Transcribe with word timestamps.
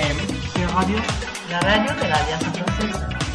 FM. 0.00 0.66
Radio? 0.74 0.96
La 1.50 1.60
radio 1.60 1.94
de 1.94 2.08
la 2.08 2.16
Alianza 2.16 2.50
Francesa. 2.52 3.29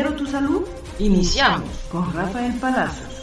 Primero 0.00 0.16
tu 0.16 0.26
salud. 0.26 0.62
Iniciamos 0.98 1.68
con 1.92 2.10
Rafael 2.14 2.54
Palacios. 2.54 3.22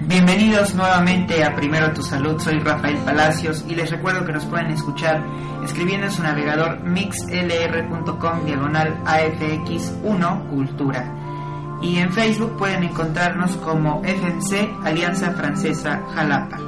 Bienvenidos 0.00 0.74
nuevamente 0.74 1.44
a 1.44 1.54
Primero 1.54 1.92
tu 1.92 2.02
Salud, 2.02 2.40
soy 2.40 2.58
Rafael 2.58 2.96
Palacios 3.04 3.64
y 3.68 3.76
les 3.76 3.92
recuerdo 3.92 4.24
que 4.24 4.32
nos 4.32 4.44
pueden 4.46 4.72
escuchar 4.72 5.24
escribiendo 5.62 6.08
en 6.08 6.12
su 6.12 6.24
navegador 6.24 6.80
mixlr.com 6.82 8.44
diagonal 8.44 9.00
AFX1 9.04 10.50
Cultura. 10.50 11.78
Y 11.80 11.98
en 11.98 12.12
Facebook 12.12 12.56
pueden 12.56 12.82
encontrarnos 12.82 13.56
como 13.58 14.02
FMC 14.02 14.84
Alianza 14.84 15.30
Francesa 15.30 16.02
Jalapa. 16.12 16.58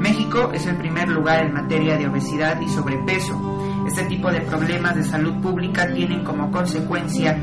México 0.00 0.50
es 0.54 0.64
el 0.64 0.76
primer 0.76 1.10
lugar 1.10 1.44
en 1.44 1.52
materia 1.52 1.98
de 1.98 2.08
obesidad 2.08 2.58
y 2.62 2.70
sobrepeso 2.70 3.59
este 3.90 4.04
tipo 4.04 4.30
de 4.30 4.40
problemas 4.42 4.94
de 4.94 5.02
salud 5.02 5.42
pública 5.42 5.92
tienen 5.92 6.22
como 6.22 6.52
consecuencia 6.52 7.36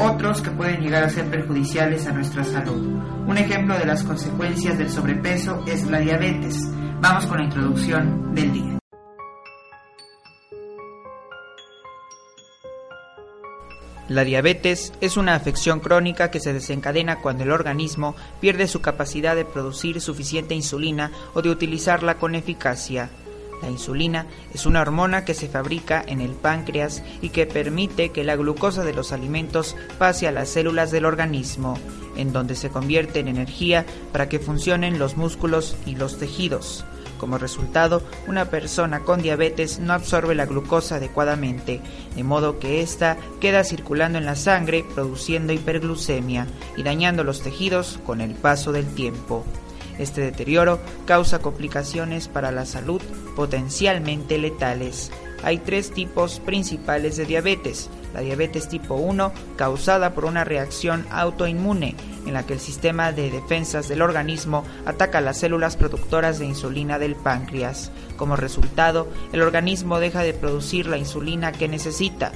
otros 0.00 0.42
que 0.42 0.50
pueden 0.50 0.80
llegar 0.80 1.04
a 1.04 1.08
ser 1.08 1.30
perjudiciales 1.30 2.08
a 2.08 2.12
nuestra 2.12 2.42
salud. 2.42 2.84
Un 3.28 3.38
ejemplo 3.38 3.78
de 3.78 3.86
las 3.86 4.02
consecuencias 4.02 4.76
del 4.78 4.90
sobrepeso 4.90 5.62
es 5.64 5.86
la 5.86 6.00
diabetes. 6.00 6.58
Vamos 7.00 7.26
con 7.26 7.38
la 7.38 7.44
introducción 7.44 8.34
del 8.34 8.52
día. 8.52 8.78
La 14.08 14.24
diabetes 14.24 14.92
es 15.00 15.16
una 15.16 15.36
afección 15.36 15.78
crónica 15.78 16.32
que 16.32 16.40
se 16.40 16.52
desencadena 16.52 17.20
cuando 17.20 17.44
el 17.44 17.52
organismo 17.52 18.16
pierde 18.40 18.66
su 18.66 18.80
capacidad 18.80 19.36
de 19.36 19.44
producir 19.44 20.00
suficiente 20.00 20.56
insulina 20.56 21.12
o 21.32 21.42
de 21.42 21.50
utilizarla 21.50 22.16
con 22.16 22.34
eficacia. 22.34 23.08
La 23.62 23.70
insulina 23.70 24.26
es 24.52 24.66
una 24.66 24.80
hormona 24.80 25.24
que 25.24 25.34
se 25.34 25.48
fabrica 25.48 26.04
en 26.06 26.20
el 26.20 26.32
páncreas 26.32 27.02
y 27.22 27.28
que 27.30 27.46
permite 27.46 28.10
que 28.10 28.24
la 28.24 28.36
glucosa 28.36 28.84
de 28.84 28.92
los 28.92 29.12
alimentos 29.12 29.76
pase 29.98 30.26
a 30.26 30.32
las 30.32 30.48
células 30.48 30.90
del 30.90 31.04
organismo, 31.04 31.78
en 32.16 32.32
donde 32.32 32.56
se 32.56 32.70
convierte 32.70 33.20
en 33.20 33.28
energía 33.28 33.86
para 34.12 34.28
que 34.28 34.40
funcionen 34.40 34.98
los 34.98 35.16
músculos 35.16 35.76
y 35.86 35.94
los 35.94 36.18
tejidos. 36.18 36.84
Como 37.22 37.38
resultado, 37.38 38.02
una 38.26 38.46
persona 38.46 39.04
con 39.04 39.22
diabetes 39.22 39.78
no 39.78 39.92
absorbe 39.92 40.34
la 40.34 40.44
glucosa 40.44 40.96
adecuadamente, 40.96 41.80
de 42.16 42.24
modo 42.24 42.58
que 42.58 42.82
ésta 42.82 43.16
queda 43.40 43.62
circulando 43.62 44.18
en 44.18 44.24
la 44.24 44.34
sangre 44.34 44.84
produciendo 44.92 45.52
hiperglucemia 45.52 46.48
y 46.76 46.82
dañando 46.82 47.22
los 47.22 47.40
tejidos 47.42 48.00
con 48.04 48.20
el 48.20 48.34
paso 48.34 48.72
del 48.72 48.92
tiempo. 48.92 49.44
Este 49.98 50.20
deterioro 50.20 50.80
causa 51.06 51.40
complicaciones 51.40 52.28
para 52.28 52.52
la 52.52 52.66
salud 52.66 53.00
potencialmente 53.36 54.38
letales. 54.38 55.10
Hay 55.42 55.58
tres 55.58 55.90
tipos 55.90 56.40
principales 56.40 57.16
de 57.16 57.26
diabetes. 57.26 57.90
La 58.14 58.20
diabetes 58.20 58.68
tipo 58.68 58.94
1, 58.94 59.32
causada 59.56 60.14
por 60.14 60.24
una 60.26 60.44
reacción 60.44 61.06
autoinmune, 61.10 61.96
en 62.26 62.34
la 62.34 62.44
que 62.44 62.52
el 62.52 62.60
sistema 62.60 63.10
de 63.10 63.30
defensas 63.30 63.88
del 63.88 64.02
organismo 64.02 64.64
ataca 64.86 65.20
las 65.20 65.38
células 65.38 65.76
productoras 65.76 66.38
de 66.38 66.46
insulina 66.46 66.98
del 66.98 67.16
páncreas. 67.16 67.90
Como 68.16 68.36
resultado, 68.36 69.08
el 69.32 69.42
organismo 69.42 69.98
deja 69.98 70.22
de 70.22 70.34
producir 70.34 70.86
la 70.86 70.98
insulina 70.98 71.52
que 71.52 71.68
necesita 71.68 72.32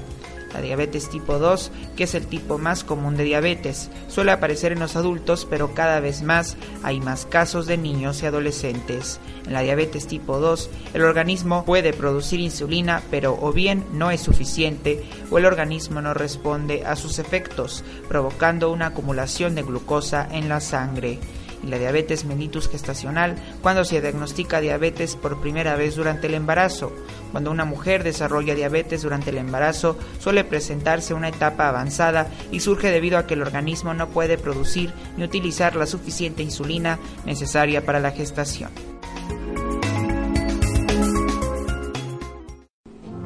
la 0.57 0.63
diabetes 0.63 1.11
tipo 1.11 1.39
2, 1.39 1.71
que 1.97 2.05
es 2.05 2.15
el 2.15 2.27
tipo 2.27 2.57
más 2.57 2.83
común 2.83 3.19
de 3.19 3.25
diabetes. 3.25 3.91
Suele 4.09 4.33
aparecer 4.33 4.73
en 4.73 4.79
los 4.79 4.97
adultos, 4.97 5.47
pero 5.49 5.75
cada 5.75 6.01
vez 6.01 6.23
más 6.23 6.57
hay 6.83 6.99
más 6.99 7.27
casos 7.27 7.67
de 7.67 7.77
niños 7.77 8.23
y 8.23 8.27
adolescentes. 8.27 9.21
En 9.47 9.53
la 9.53 9.61
diabetes 9.61 10.07
tipo 10.07 10.39
2, 10.39 10.71
el 10.95 11.03
organismo 11.03 11.67
puede 11.67 11.93
producir 11.93 12.41
insulina, 12.41 13.03
pero 13.11 13.39
o 13.39 13.53
bien 13.53 13.85
no 13.93 14.11
es 14.11 14.23
suficiente 14.23 15.05
o 15.31 15.37
el 15.37 15.45
organismo 15.45 16.01
no 16.01 16.15
responde 16.15 16.87
a 16.87 16.97
sus 16.97 17.19
efectos, 17.19 17.85
provocando 18.09 18.71
una 18.71 18.87
acumulación 18.87 19.55
de 19.55 19.63
glucosa 19.63 20.27
en 20.31 20.49
la 20.49 20.61
sangre 20.61 21.19
y 21.63 21.67
la 21.69 21.79
diabetes 21.79 22.25
mellitus 22.25 22.69
gestacional 22.69 23.37
cuando 23.63 23.85
se 23.85 24.01
diagnostica 24.01 24.61
diabetes 24.61 25.17
por 25.17 25.41
primera 25.41 25.77
vez 25.77 25.97
durante 25.97 26.27
el 26.27 26.35
embarazo. 26.35 26.93
Cuando 27.33 27.51
una 27.51 27.65
mujer 27.65 28.05
desarrolla 28.05 28.55
diabetes 28.55 29.03
durante 29.03 29.31
el 29.31 29.39
embarazo 29.39 29.97
suele 30.19 30.45
presentarse 30.45 31.15
una 31.15 31.29
etapa 31.29 31.69
avanzada 31.69 32.29
y 32.51 32.61
surge 32.61 32.91
debido 32.91 33.19
a 33.19 33.27
que 33.27 33.35
el 33.35 33.43
organismo 33.43 33.95
no 33.95 34.09
puede 34.09 34.39
producir 34.39 34.93
ni 35.17 35.25
utilizar 35.25 35.77
la 35.77 35.87
suficiente 35.87 36.43
insulina 36.43 36.99
necesaria 37.25 37.85
para 37.85 38.01
la 38.01 38.11
gestación. 38.11 38.71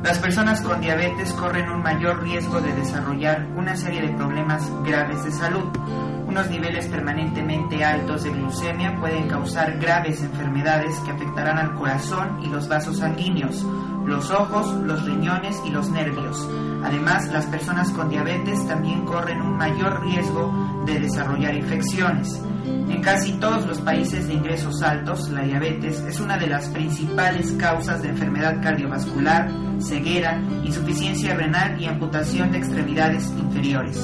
Las 0.02 0.18
personas 0.18 0.60
con 0.62 0.80
diabetes 0.80 1.32
corren 1.34 1.68
un 1.70 1.82
mayor 1.82 2.22
riesgo 2.22 2.60
de 2.60 2.72
desarrollar 2.72 3.46
una 3.56 3.76
serie 3.76 4.00
de 4.00 4.08
problemas 4.08 4.68
graves 4.82 5.22
de 5.24 5.30
salud. 5.30 5.68
Unos 6.30 6.48
niveles 6.48 6.86
permanentemente 6.86 7.84
altos 7.84 8.22
de 8.22 8.30
glucemia 8.30 8.96
pueden 9.00 9.26
causar 9.26 9.76
graves 9.80 10.22
enfermedades 10.22 10.94
que 11.00 11.10
afectarán 11.10 11.58
al 11.58 11.74
corazón 11.74 12.38
y 12.40 12.46
los 12.46 12.68
vasos 12.68 12.98
sanguíneos, 12.98 13.66
los 14.06 14.30
ojos, 14.30 14.72
los 14.84 15.04
riñones 15.04 15.60
y 15.66 15.70
los 15.70 15.90
nervios. 15.90 16.48
Además, 16.84 17.26
las 17.32 17.46
personas 17.46 17.90
con 17.90 18.10
diabetes 18.10 18.64
también 18.68 19.04
corren 19.04 19.42
un 19.42 19.56
mayor 19.56 20.04
riesgo 20.04 20.84
de 20.86 21.00
desarrollar 21.00 21.52
infecciones. 21.52 22.40
En 22.64 23.02
casi 23.02 23.32
todos 23.32 23.66
los 23.66 23.80
países 23.80 24.28
de 24.28 24.34
ingresos 24.34 24.82
altos, 24.82 25.30
la 25.30 25.42
diabetes 25.42 25.98
es 26.02 26.20
una 26.20 26.38
de 26.38 26.46
las 26.46 26.68
principales 26.68 27.50
causas 27.58 28.02
de 28.02 28.10
enfermedad 28.10 28.62
cardiovascular, 28.62 29.50
ceguera, 29.80 30.40
insuficiencia 30.62 31.34
renal 31.34 31.80
y 31.80 31.86
amputación 31.86 32.52
de 32.52 32.58
extremidades 32.58 33.28
inferiores. 33.36 34.00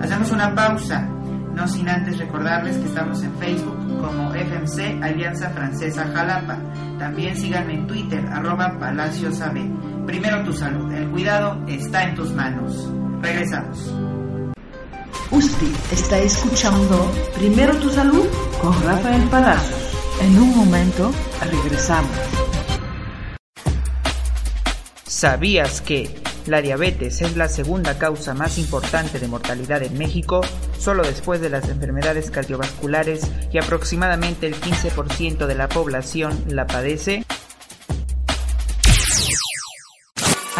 Hacemos 0.00 0.32
una 0.32 0.52
pausa, 0.52 1.08
no 1.54 1.68
sin 1.68 1.88
antes 1.88 2.18
recordarles 2.18 2.78
que 2.78 2.86
estamos 2.86 3.22
en 3.22 3.34
Facebook 3.36 3.76
como 4.00 4.32
FMC 4.32 5.02
Alianza 5.02 5.50
Francesa 5.50 6.06
Jalapa. 6.12 6.58
También 6.98 7.36
síganme 7.36 7.74
en 7.74 7.86
Twitter, 7.86 8.26
arroba 8.32 8.78
Palacios 8.78 9.40
Primero 10.06 10.42
tu 10.44 10.52
salud, 10.52 10.90
el 10.92 11.08
cuidado 11.10 11.62
está 11.68 12.04
en 12.04 12.14
tus 12.14 12.32
manos. 12.32 12.90
Regresamos. 13.20 13.94
Usted 15.30 15.72
está 15.92 16.18
escuchando 16.18 17.10
Primero 17.36 17.74
tu 17.76 17.88
salud 17.88 18.26
con 18.60 18.72
Rafael 18.82 19.22
Palacios. 19.28 19.80
En 20.20 20.38
un 20.38 20.56
momento 20.56 21.10
regresamos. 21.40 22.10
¿Sabías 25.04 25.80
que 25.80 26.22
la 26.46 26.60
diabetes 26.60 27.22
es 27.22 27.36
la 27.36 27.48
segunda 27.48 27.98
causa 27.98 28.34
más 28.34 28.58
importante 28.58 29.18
de 29.18 29.28
mortalidad 29.28 29.82
en 29.82 29.96
México, 29.96 30.40
solo 30.78 31.02
después 31.02 31.40
de 31.40 31.50
las 31.50 31.68
enfermedades 31.68 32.30
cardiovasculares 32.30 33.30
y 33.52 33.58
aproximadamente 33.58 34.46
el 34.46 34.54
15% 34.54 35.46
de 35.46 35.54
la 35.54 35.68
población 35.68 36.44
la 36.48 36.66
padece? 36.66 37.24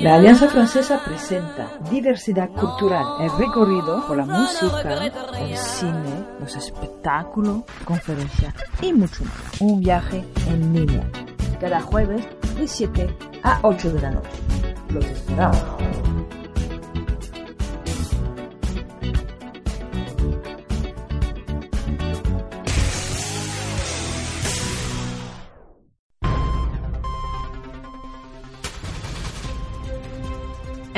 La 0.00 0.14
Alianza 0.14 0.48
Francesa 0.48 1.02
presenta 1.04 1.68
Diversidad 1.90 2.50
Cultural, 2.50 3.04
el 3.20 3.30
recorrido 3.36 4.06
por 4.06 4.16
la 4.16 4.24
música, 4.24 5.04
el 5.40 5.56
cine, 5.56 6.24
los 6.38 6.54
espectáculos, 6.54 7.64
conferencias 7.84 8.54
y 8.80 8.92
mucho 8.92 9.24
más. 9.24 9.60
Un 9.60 9.80
viaje 9.80 10.24
en 10.46 10.72
línea. 10.72 11.10
cada 11.60 11.80
jueves 11.80 12.24
de 12.56 12.68
7 12.68 13.16
a 13.42 13.58
8 13.62 13.92
de 13.92 14.00
la 14.00 14.10
noche. 14.12 14.30
Los 14.90 15.04
esperamos. 15.04 15.58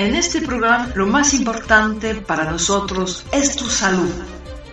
En 0.01 0.17
este 0.17 0.41
programa 0.41 0.91
lo 0.95 1.07
más 1.07 1.35
importante 1.35 2.15
para 2.15 2.51
nosotros 2.51 3.27
es 3.33 3.55
tu 3.55 3.69
salud, 3.69 4.11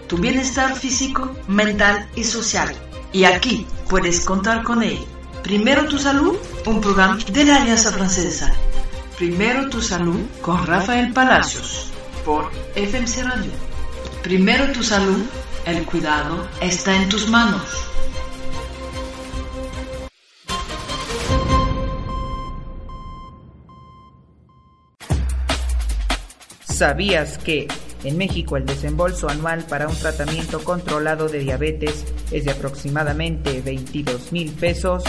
tu 0.08 0.16
bienestar 0.16 0.74
físico, 0.74 1.36
mental 1.50 2.08
y 2.16 2.24
social. 2.24 2.74
Y 3.12 3.26
aquí 3.26 3.68
puedes 3.90 4.24
contar 4.24 4.64
con 4.64 4.84
él. 4.84 4.98
Primero 5.44 5.84
tu 5.84 6.00
salud, 6.00 6.38
un 6.66 6.80
programa 6.80 7.18
de 7.30 7.44
la 7.44 7.58
Alianza 7.58 7.92
Francesa. 7.92 8.54
Primero 9.18 9.70
tu 9.70 9.82
salud 9.82 10.22
con 10.42 10.66
Rafael 10.66 11.12
Palacios 11.12 11.92
por 12.24 12.50
FMC 12.76 13.24
Radio. 13.24 13.52
Primero 14.24 14.72
tu 14.72 14.82
salud, 14.82 15.26
el 15.66 15.84
cuidado 15.84 16.48
está 16.62 16.96
en 16.96 17.10
tus 17.10 17.28
manos. 17.28 17.64
¿Sabías 26.78 27.40
que 27.40 27.68
en 28.04 28.20
México 28.20 28.56
el 28.56 28.68
desembolso 28.68 29.28
anual 29.28 29.66
para 29.68 29.88
un 29.88 29.96
tratamiento 29.96 30.64
controlado 30.64 31.28
de 31.28 31.40
diabetes 31.40 32.06
es 32.32 32.46
de 32.46 32.52
aproximadamente 32.52 33.62
22 33.62 34.32
mil 34.32 34.52
pesos? 34.52 35.04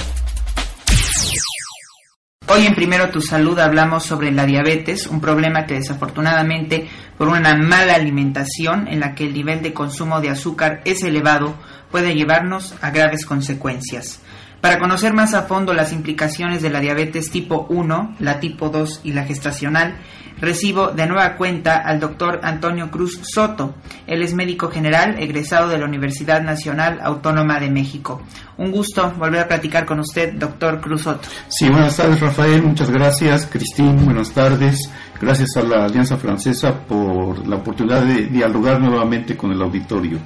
Hoy 2.49 2.65
en 2.65 2.75
Primero 2.75 3.11
Tu 3.11 3.20
Salud 3.20 3.59
hablamos 3.59 4.05
sobre 4.05 4.32
la 4.32 4.47
diabetes, 4.47 5.09
un 5.09 5.20
problema 5.20 5.67
que 5.67 5.75
desafortunadamente 5.75 6.88
por 7.19 7.29
una 7.29 7.55
mala 7.55 7.97
alimentación 7.97 8.88
en 8.88 9.00
la 9.00 9.15
que 9.15 9.25
el 9.25 9.35
nivel 9.35 9.61
de 9.61 9.75
consumo 9.75 10.23
de 10.23 10.31
azúcar 10.31 10.81
es 10.87 11.03
elevado 11.03 11.55
puede 11.91 12.15
llevarnos 12.15 12.76
a 12.81 12.91
graves 12.93 13.26
consecuencias. 13.26 14.23
Para 14.60 14.81
conocer 14.81 15.14
más 15.14 15.34
a 15.34 15.43
fondo 15.43 15.72
las 15.72 15.93
implicaciones 15.93 16.62
de 16.62 16.70
la 16.70 16.81
diabetes 16.81 17.31
tipo 17.31 17.66
1, 17.70 18.16
la 18.19 18.40
tipo 18.40 18.70
2 18.70 19.02
y 19.05 19.12
la 19.12 19.25
gestacional, 19.25 19.96
recibo 20.40 20.88
de 20.88 21.06
nueva 21.06 21.37
cuenta 21.37 21.76
al 21.76 22.00
doctor 22.00 22.40
Antonio 22.43 22.90
Cruz 22.90 23.20
Soto. 23.22 23.75
Él 24.06 24.22
es 24.22 24.34
médico 24.34 24.69
general 24.69 25.16
egresado 25.20 25.69
de 25.69 25.78
la 25.78 25.84
Universidad 25.84 26.43
Nacional 26.43 26.99
Autónoma 27.02 27.60
de 27.60 27.70
México. 27.70 28.22
Un 28.56 28.72
gusto 28.72 29.12
volver 29.16 29.43
a 29.43 29.49
platicar 29.49 29.84
con 29.87 30.00
usted, 30.00 30.34
doctor 30.34 30.81
Cruz 30.81 31.02
Soto. 31.02 31.28
Sí, 31.49 31.69
buenas 31.69 31.96
tardes, 31.96 32.20
Rafael. 32.20 32.62
Muchas 32.62 32.90
gracias. 32.90 33.46
Cristín, 33.46 34.05
buenas 34.05 34.32
tardes. 34.32 34.90
Gracias 35.20 35.56
a 35.56 35.62
la 35.62 35.84
Alianza 35.84 36.16
Francesa 36.16 36.75
por 36.81 37.46
la 37.46 37.56
oportunidad 37.56 38.02
de 38.02 38.26
dialogar 38.26 38.81
nuevamente 38.81 39.37
con 39.37 39.52
el 39.52 39.62
auditorio. 39.62 40.19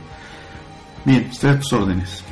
Bien, 1.05 1.27
ustedes 1.31 1.65
sus 1.65 1.73
órdenes. 1.75 2.25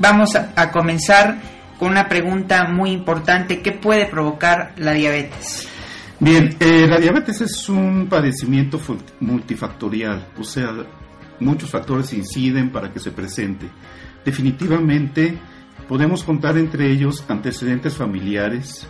Vamos 0.00 0.34
a, 0.34 0.70
comenzar 0.70 1.38
con 1.78 1.90
una 1.90 2.08
pregunta 2.08 2.64
muy 2.64 2.90
importante. 2.90 3.60
¿Qué 3.60 3.72
puede 3.72 4.06
provocar 4.06 4.72
la 4.78 4.92
diabetes? 4.92 5.68
Bien, 6.18 6.56
eh, 6.58 6.86
la 6.88 6.96
diabetes 6.98 7.42
es 7.42 7.68
un 7.68 8.06
padecimiento 8.08 8.80
multifactorial, 9.20 10.28
o 10.38 10.42
sea, 10.42 10.72
muchos 11.38 11.70
factores 11.70 12.14
inciden 12.14 12.70
para 12.72 12.90
que 12.90 12.98
se 12.98 13.10
presente. 13.10 13.66
Definitivamente 14.24 15.38
podemos 15.86 16.24
contar 16.24 16.56
entre 16.56 16.90
ellos 16.90 17.22
antecedentes 17.28 17.94
familiares 17.94 18.86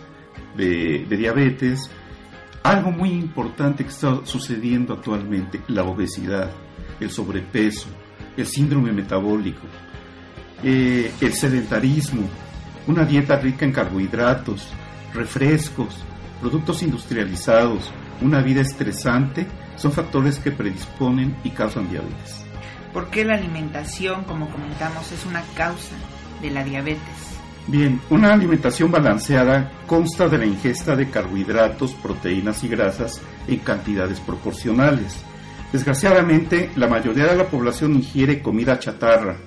de 0.55 1.05
diabetes, 1.09 1.89
algo 2.63 2.91
muy 2.91 3.09
importante 3.09 3.83
que 3.83 3.89
está 3.89 4.25
sucediendo 4.25 4.93
actualmente, 4.93 5.61
la 5.67 5.83
obesidad, 5.83 6.51
el 7.01 7.11
sobrepeso, 7.11 7.89
el 8.37 8.45
síndrome 8.45 8.93
metabólico, 8.93 9.67
eh, 10.63 11.11
el 11.21 11.33
sedentarismo, 11.33 12.23
una 12.87 13.05
dieta 13.05 13.37
rica 13.37 13.65
en 13.65 13.71
carbohidratos, 13.71 14.67
refrescos, 15.13 15.97
productos 16.39 16.83
industrializados, 16.83 17.91
una 18.21 18.41
vida 18.41 18.61
estresante, 18.61 19.47
son 19.75 19.91
factores 19.91 20.39
que 20.39 20.51
predisponen 20.51 21.35
y 21.43 21.49
causan 21.51 21.89
diabetes. 21.89 22.45
¿Por 22.93 23.09
qué 23.09 23.23
la 23.23 23.35
alimentación, 23.35 24.23
como 24.25 24.49
comentamos, 24.49 25.11
es 25.11 25.25
una 25.25 25.41
causa 25.55 25.95
de 26.41 26.51
la 26.51 26.63
diabetes? 26.63 27.31
Bien, 27.67 28.01
una 28.09 28.33
alimentación 28.33 28.91
balanceada 28.91 29.71
consta 29.87 30.27
de 30.27 30.39
la 30.39 30.45
ingesta 30.45 30.95
de 30.95 31.09
carbohidratos, 31.09 31.93
proteínas 31.93 32.63
y 32.63 32.67
grasas 32.67 33.21
en 33.47 33.59
cantidades 33.59 34.19
proporcionales. 34.19 35.23
Desgraciadamente, 35.71 36.71
la 36.75 36.87
mayoría 36.87 37.27
de 37.27 37.37
la 37.37 37.45
población 37.45 37.95
ingiere 37.95 38.41
comida 38.41 38.79
chatarra, 38.79 39.37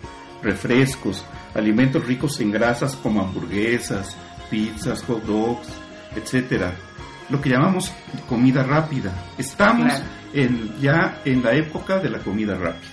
refrescos, 0.44 1.25
alimentos 1.55 2.06
ricos 2.06 2.38
en 2.41 2.50
grasas 2.52 2.94
como 2.96 3.20
hamburguesas, 3.23 4.17
pizzas, 4.50 5.02
hot 5.05 5.25
dogs, 5.25 5.69
etc. 6.17 6.67
Lo 7.31 7.41
que 7.41 7.50
llamamos 7.50 7.91
comida 8.29 8.62
rápida. 8.62 9.12
Estamos 9.38 9.87
Claro. 9.88 10.05
en- 10.35 10.81
ya 10.81 11.20
en 11.25 11.43
la 11.43 11.52
época 11.55 11.99
de 11.99 12.11
la 12.11 12.19
comida 12.19 12.55
rápida. 12.55 12.91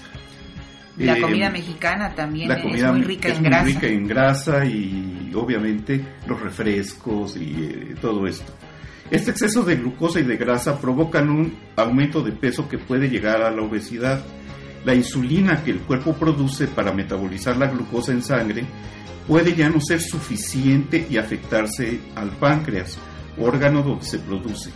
La 0.98 1.18
Eh, 1.18 1.22
comida 1.22 1.50
mexicana 1.50 2.14
también 2.14 2.50
la 2.50 2.56
es 2.56 2.64
comida 2.64 2.92
muy 2.92 3.02
rica 3.04 3.30
es 3.30 3.36
en 3.36 3.42
muy 3.42 3.50
grasa. 3.50 3.66
rica 3.66 3.88
en 3.88 4.08
grasa 4.08 4.66
y 4.66 5.32
obviamente 5.36 6.06
los 6.28 6.40
refrescos 6.42 7.38
y 7.38 7.56
eh, 7.64 7.96
todo 8.02 8.28
esto. 8.28 8.54
Este 9.10 9.32
exceso 9.32 9.64
de 9.64 9.76
glucosa 9.78 10.20
y 10.20 10.24
de 10.24 10.38
grasa 10.38 10.80
provocan 10.80 11.30
un 11.30 11.58
aumento 11.76 12.22
de 12.22 12.32
peso 12.32 12.68
que 12.70 12.78
puede 12.78 13.10
llegar 13.10 13.42
a 13.42 13.52
la 13.52 13.62
obesidad. 13.62 14.24
La 14.86 14.96
insulina 14.96 15.64
que 15.64 15.72
el 15.72 15.80
cuerpo 15.82 16.14
produce 16.14 16.68
para 16.68 16.92
metabolizar 16.92 17.58
la 17.58 17.68
glucosa 17.68 18.12
en 18.12 18.24
sangre 18.24 18.66
puede 19.28 19.56
ya 19.56 19.70
no 19.70 19.80
ser 19.80 20.02
suficiente 20.02 21.08
y 21.10 21.18
afectarse 21.18 22.00
al 22.16 22.32
páncreas, 22.32 22.98
órgano 23.38 23.84
donde 23.84 24.06
se 24.06 24.20
produce. 24.20 24.72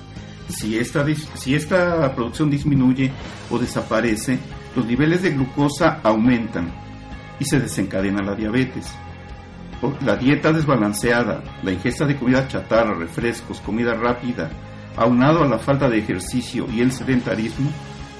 Si 0.48 0.78
esta, 0.78 2.16
producción 2.16 2.50
disminuye 2.50 3.12
o 3.50 3.58
desaparece, 3.58 4.38
los 4.76 4.86
niveles 4.86 5.24
de 5.24 5.32
glucosa 5.32 6.00
aumentan 6.04 6.72
y 7.40 7.46
se 7.46 7.60
desencadena 7.60 8.22
la 8.22 8.36
diabetes. 8.36 8.94
La 10.02 10.16
dieta 10.16 10.54
desbalanceada, 10.54 11.44
la 11.64 11.72
ingesta 11.72 12.06
de 12.06 12.16
comida 12.16 12.48
chatarra, 12.48 12.94
refrescos, 12.94 13.60
comida 13.60 13.94
rápida, 13.94 14.50
aunado 14.96 15.44
a 15.44 15.48
la 15.48 15.60
falta 15.60 15.90
de 15.90 16.00
ejercicio 16.00 16.68
y 16.72 16.82
el 16.82 16.92
sedentarismo, 16.92 17.70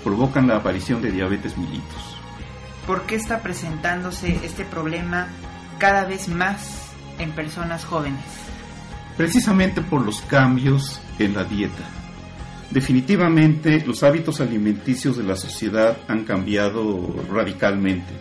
provocan 0.06 0.48
la 0.48 0.56
aparición 0.56 1.02
de 1.02 1.12
diabetes 1.12 1.58
mellitus. 1.58 2.16
¿Por 2.88 3.02
qué 3.02 3.16
está 3.16 3.42
presentándose 3.42 4.40
este 4.46 4.64
problema 4.64 5.28
cada 5.80 6.06
vez 6.06 6.30
más 6.30 6.92
en 7.20 7.32
personas 7.32 7.84
jóvenes? 7.84 8.24
precisamente 9.18 9.82
por 9.82 10.06
los 10.06 10.22
cambios 10.22 11.00
en 11.20 11.34
la 11.34 11.44
dieta. 11.44 11.84
Definitivamente 12.72 13.84
los 13.86 14.04
hábitos 14.04 14.42
alimenticios 14.42 15.18
de 15.18 15.24
la 15.24 15.36
sociedad 15.36 15.98
han 16.08 16.26
cambiado 16.26 17.16
radicalmente. 17.32 18.14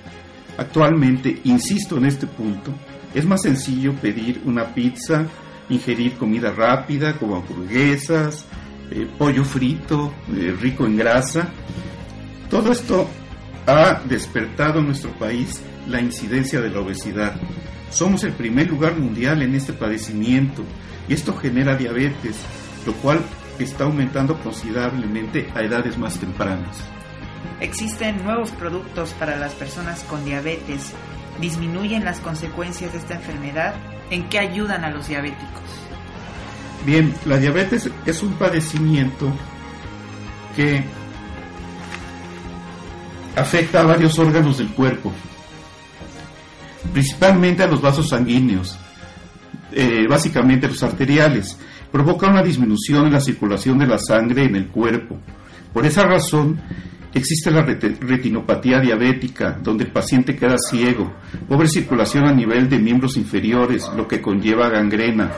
Actualmente, 0.56 1.40
insisto 1.44 1.96
en 1.96 2.06
este 2.06 2.26
punto, 2.26 2.72
es 3.14 3.24
más 3.24 3.42
sencillo 3.42 3.94
pedir 3.94 4.42
una 4.44 4.72
pizza, 4.74 5.26
ingerir 5.68 6.14
comida 6.14 6.52
rápida 6.52 7.14
como 7.14 7.36
hamburguesas, 7.36 8.44
eh, 8.94 9.08
pollo 9.18 9.44
frito, 9.44 10.14
eh, 10.34 10.56
rico 10.60 10.86
en 10.86 10.96
grasa. 10.96 11.48
Todo 12.48 12.72
esto 12.72 13.08
ha 13.66 14.00
despertado 14.04 14.78
en 14.78 14.86
nuestro 14.86 15.10
país 15.12 15.62
la 15.88 16.00
incidencia 16.00 16.60
de 16.60 16.70
la 16.70 16.80
obesidad. 16.80 17.34
Somos 17.90 18.24
el 18.24 18.32
primer 18.32 18.68
lugar 18.68 18.96
mundial 18.96 19.42
en 19.42 19.54
este 19.54 19.72
padecimiento 19.72 20.62
y 21.08 21.14
esto 21.14 21.36
genera 21.36 21.76
diabetes, 21.76 22.36
lo 22.86 22.92
cual 22.94 23.20
está 23.58 23.84
aumentando 23.84 24.38
considerablemente 24.40 25.48
a 25.54 25.62
edades 25.62 25.98
más 25.98 26.18
tempranas. 26.18 26.76
Existen 27.60 28.22
nuevos 28.24 28.50
productos 28.52 29.12
para 29.14 29.36
las 29.36 29.54
personas 29.54 30.04
con 30.04 30.24
diabetes. 30.24 30.92
¿Disminuyen 31.40 32.04
las 32.04 32.20
consecuencias 32.20 32.92
de 32.92 32.98
esta 32.98 33.14
enfermedad? 33.14 33.74
¿En 34.10 34.28
qué 34.28 34.38
ayudan 34.38 34.84
a 34.84 34.90
los 34.90 35.08
diabéticos? 35.08 35.84
Bien, 36.84 37.14
la 37.24 37.38
diabetes 37.38 37.90
es 38.04 38.22
un 38.22 38.34
padecimiento 38.34 39.32
que 40.54 40.84
afecta 43.36 43.80
a 43.80 43.84
varios 43.84 44.18
órganos 44.18 44.58
del 44.58 44.68
cuerpo, 44.68 45.12
principalmente 46.92 47.62
a 47.62 47.66
los 47.66 47.80
vasos 47.80 48.10
sanguíneos, 48.10 48.78
eh, 49.72 50.06
básicamente 50.08 50.68
los 50.68 50.82
arteriales. 50.82 51.58
Provoca 51.90 52.28
una 52.28 52.42
disminución 52.42 53.06
en 53.06 53.12
la 53.14 53.20
circulación 53.20 53.78
de 53.78 53.86
la 53.86 53.98
sangre 53.98 54.44
en 54.44 54.56
el 54.56 54.68
cuerpo. 54.68 55.18
Por 55.72 55.86
esa 55.86 56.02
razón, 56.04 56.60
Existe 57.14 57.48
la 57.52 57.62
retinopatía 57.62 58.80
diabética, 58.80 59.56
donde 59.62 59.84
el 59.84 59.92
paciente 59.92 60.34
queda 60.34 60.56
ciego, 60.58 61.12
pobre 61.48 61.68
circulación 61.68 62.26
a 62.26 62.32
nivel 62.32 62.68
de 62.68 62.80
miembros 62.80 63.16
inferiores, 63.16 63.88
lo 63.96 64.08
que 64.08 64.20
conlleva 64.20 64.68
gangrena, 64.68 65.30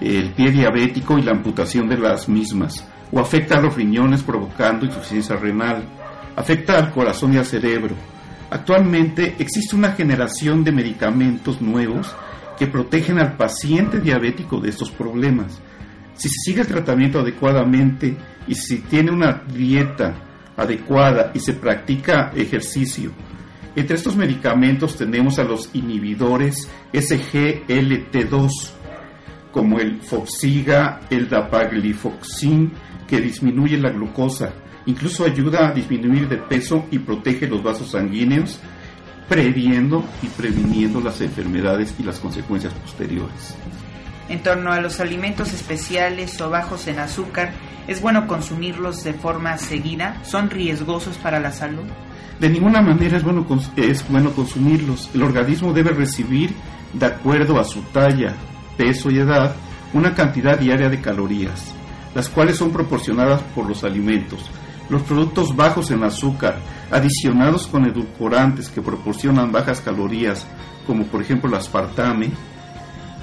el 0.00 0.30
pie 0.32 0.50
diabético 0.50 1.18
y 1.18 1.22
la 1.22 1.32
amputación 1.32 1.88
de 1.88 1.98
las 1.98 2.28
mismas, 2.28 2.86
o 3.12 3.20
afecta 3.20 3.58
a 3.58 3.60
los 3.60 3.74
riñones 3.74 4.22
provocando 4.22 4.86
insuficiencia 4.86 5.36
renal, 5.36 5.84
afecta 6.36 6.78
al 6.78 6.90
corazón 6.90 7.34
y 7.34 7.38
al 7.38 7.46
cerebro. 7.46 7.94
Actualmente 8.50 9.36
existe 9.38 9.76
una 9.76 9.92
generación 9.92 10.64
de 10.64 10.72
medicamentos 10.72 11.60
nuevos 11.60 12.14
que 12.58 12.66
protegen 12.66 13.18
al 13.18 13.36
paciente 13.36 14.00
diabético 14.00 14.60
de 14.60 14.70
estos 14.70 14.90
problemas. 14.90 15.60
Si 16.14 16.28
se 16.28 16.36
sigue 16.44 16.60
el 16.60 16.68
tratamiento 16.68 17.20
adecuadamente 17.20 18.16
y 18.46 18.54
si 18.54 18.78
tiene 18.78 19.10
una 19.10 19.42
dieta 19.52 20.14
adecuada 20.56 21.32
y 21.34 21.40
se 21.40 21.54
practica 21.54 22.30
ejercicio. 22.34 23.10
Entre 23.76 23.96
estos 23.96 24.14
medicamentos 24.14 24.96
tenemos 24.96 25.38
a 25.40 25.44
los 25.44 25.70
inhibidores 25.74 26.70
SGLT2, 26.92 28.50
como 29.54 29.78
el 29.78 30.00
Foxiga, 30.00 31.00
el 31.08 31.28
Dapaglifoxin, 31.28 32.72
que 33.06 33.20
disminuye 33.20 33.78
la 33.78 33.90
glucosa, 33.90 34.52
incluso 34.86 35.24
ayuda 35.24 35.68
a 35.68 35.72
disminuir 35.72 36.28
de 36.28 36.38
peso 36.38 36.86
y 36.90 36.98
protege 36.98 37.46
los 37.46 37.62
vasos 37.62 37.92
sanguíneos, 37.92 38.58
previendo 39.28 40.04
y 40.22 40.26
previniendo 40.26 41.00
las 41.00 41.20
enfermedades 41.20 41.94
y 42.00 42.02
las 42.02 42.18
consecuencias 42.18 42.74
posteriores. 42.74 43.54
En 44.28 44.42
torno 44.42 44.72
a 44.72 44.80
los 44.80 44.98
alimentos 44.98 45.52
especiales 45.52 46.40
o 46.40 46.50
bajos 46.50 46.88
en 46.88 46.98
azúcar, 46.98 47.52
¿es 47.86 48.02
bueno 48.02 48.26
consumirlos 48.26 49.04
de 49.04 49.12
forma 49.12 49.56
seguida? 49.56 50.16
¿Son 50.24 50.50
riesgosos 50.50 51.16
para 51.18 51.38
la 51.38 51.52
salud? 51.52 51.84
De 52.40 52.50
ninguna 52.50 52.82
manera 52.82 53.18
es 53.18 53.22
bueno, 53.22 53.46
es 53.76 54.08
bueno 54.08 54.32
consumirlos. 54.32 55.10
El 55.14 55.22
organismo 55.22 55.72
debe 55.72 55.90
recibir, 55.90 56.50
de 56.92 57.06
acuerdo 57.06 57.60
a 57.60 57.64
su 57.64 57.80
talla, 57.82 58.34
peso 58.76 59.10
y 59.10 59.18
edad, 59.18 59.54
una 59.92 60.14
cantidad 60.14 60.58
diaria 60.58 60.88
de 60.88 61.00
calorías, 61.00 61.74
las 62.14 62.28
cuales 62.28 62.56
son 62.56 62.70
proporcionadas 62.72 63.42
por 63.54 63.66
los 63.66 63.84
alimentos. 63.84 64.40
Los 64.88 65.02
productos 65.02 65.56
bajos 65.56 65.90
en 65.90 66.02
azúcar, 66.04 66.58
adicionados 66.90 67.66
con 67.66 67.86
edulcorantes 67.86 68.68
que 68.68 68.82
proporcionan 68.82 69.50
bajas 69.50 69.80
calorías, 69.80 70.46
como 70.86 71.04
por 71.06 71.22
ejemplo 71.22 71.48
el 71.48 71.56
aspartame, 71.56 72.30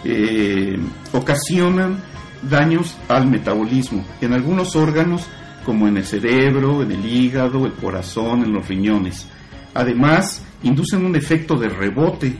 eh, 0.03 0.79
ocasionan 1.13 2.01
daños 2.41 2.97
al 3.07 3.27
metabolismo 3.27 4.03
en 4.19 4.33
algunos 4.33 4.75
órganos 4.75 5.27
como 5.65 5.87
en 5.87 5.97
el 5.97 6.05
cerebro, 6.05 6.81
en 6.81 6.91
el 6.91 7.05
hígado, 7.05 7.65
el 7.65 7.73
corazón, 7.73 8.43
en 8.43 8.53
los 8.53 8.67
riñones. 8.67 9.27
Además, 9.73 10.43
inducen 10.63 11.05
un 11.05 11.15
efecto 11.15 11.55
de 11.55 11.69
rebote, 11.69 12.35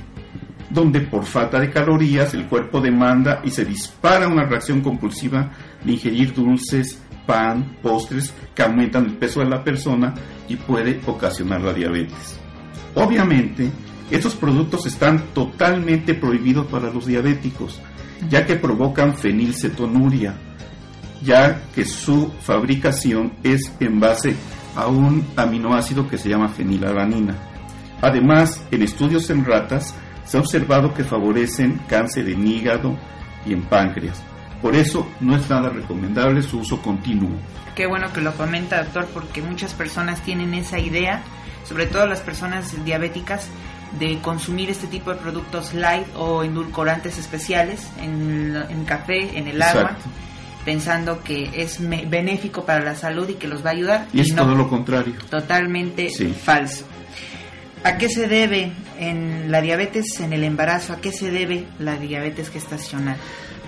donde 0.74 1.02
por 1.02 1.26
falta 1.26 1.60
de 1.60 1.70
calorías 1.70 2.34
el 2.34 2.46
cuerpo 2.46 2.80
demanda 2.80 3.42
y 3.44 3.50
se 3.50 3.66
dispara 3.66 4.28
una 4.28 4.46
reacción 4.46 4.82
compulsiva 4.82 5.52
de 5.84 5.94
ingerir 5.94 6.34
dulces, 6.34 7.02
pan, 7.26 7.78
postres 7.82 8.34
que 8.56 8.64
aumentan 8.64 9.06
el 9.06 9.14
peso 9.14 9.42
de 9.42 9.50
la 9.50 9.64
persona 9.64 10.14
y 10.48 10.56
puede 10.56 11.02
ocasionar 11.06 11.62
la 11.62 11.74
diabetes. 11.74 12.40
Obviamente, 12.96 13.70
estos 14.10 14.36
productos 14.36 14.86
están 14.86 15.28
totalmente 15.34 16.14
prohibidos 16.14 16.68
para 16.68 16.92
los 16.92 17.06
diabéticos, 17.06 17.80
ya 18.30 18.46
que 18.46 18.56
provocan 18.56 19.16
fenilcetonuria, 19.16 20.36
ya 21.24 21.62
que 21.74 21.86
su 21.86 22.32
fabricación 22.42 23.34
es 23.44 23.74
en 23.80 24.00
base 24.00 24.36
a 24.76 24.88
un 24.88 25.26
aminoácido 25.36 26.08
que 26.08 26.18
se 26.18 26.30
llama 26.30 26.50
fenilalanina. 26.50 27.36
Además, 28.02 28.66
en 28.72 28.82
estudios 28.82 29.30
en 29.30 29.46
ratas 29.46 29.96
se 30.26 30.38
ha 30.38 30.40
observado 30.40 30.94
que 30.94 31.04
favorecen 31.04 31.80
cáncer 31.88 32.30
en 32.30 32.48
hígado 32.48 32.98
y 33.46 33.54
en 33.54 33.64
páncreas. 33.64 34.22
Por 34.62 34.76
eso 34.76 35.08
no 35.20 35.36
es 35.36 35.50
nada 35.50 35.70
recomendable 35.70 36.42
su 36.44 36.60
uso 36.60 36.82
continuo. 36.82 37.32
Qué 37.76 37.88
bueno 37.88 38.12
que 38.14 38.22
lo 38.22 38.34
comenta, 38.34 38.84
doctor, 38.84 39.08
porque 39.14 39.42
muchas 39.42 39.74
personas 39.74 40.22
tienen 40.22 40.54
esa 40.54 40.78
idea, 40.78 41.22
sobre 41.64 41.88
todo 41.88 42.06
las 42.06 42.22
personas 42.22 42.84
diabéticas, 42.86 43.48
de 44.00 44.20
consumir 44.20 44.70
este 44.70 44.88
tipo 44.88 45.12
de 45.12 45.18
productos 45.18 45.74
light 45.74 46.08
o 46.16 46.44
endulcorantes 46.44 47.18
especiales 47.18 47.90
en, 48.00 48.86
café, 48.86 49.38
en 49.38 49.48
el 49.48 49.62
agua, 49.62 49.98
pensando 50.64 51.24
que 51.24 51.50
es 51.54 51.80
benéfico 51.80 52.64
para 52.64 52.84
la 52.84 52.96
salud 52.96 53.28
y 53.30 53.34
que 53.34 53.48
los 53.48 53.66
va 53.66 53.70
a 53.70 53.74
ayudar. 53.74 54.08
Y, 54.14 54.22
es 54.22 54.36
todo 54.36 54.56
lo 54.56 54.70
contrario. 54.70 55.16
Totalmente 55.30 56.10
falso. 56.34 56.86
¿A 57.84 57.98
qué 57.98 58.10
se 58.10 58.28
debe 58.28 58.72
en 59.00 59.52
la 59.52 59.60
diabetes 59.60 60.20
en 60.20 60.34
el 60.34 60.44
embarazo? 60.44 60.94
¿A 60.94 60.98
qué 60.98 61.12
se 61.12 61.32
debe 61.32 61.66
la 61.80 61.98
diabetes 61.98 62.52
gestacional? 62.52 63.18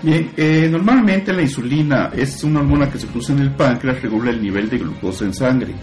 Bien, 0.02 0.30
eh, 0.36 0.68
normalmente 0.70 1.32
la 1.32 1.42
insulina 1.42 2.10
es 2.14 2.44
una 2.44 2.60
hormona 2.60 2.88
que 2.88 2.98
se 2.98 3.08
produce 3.08 3.32
en 3.32 3.40
el 3.40 3.50
páncreas, 3.50 4.00
regula 4.00 4.30
el 4.30 4.40
nivel 4.40 4.68
de 4.70 4.78
glucosa 4.78 5.24
en 5.24 5.34
sangre. 5.34 5.74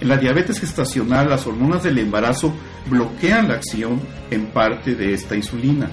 En 0.00 0.08
la 0.08 0.16
diabetes 0.16 0.60
gestacional, 0.60 1.28
las 1.28 1.46
hormonas 1.46 1.82
del 1.82 1.98
embarazo 1.98 2.54
bloquean 2.88 3.48
la 3.48 3.54
acción 3.54 4.00
en 4.30 4.46
parte 4.46 4.94
de 4.94 5.12
esta 5.12 5.34
insulina, 5.34 5.90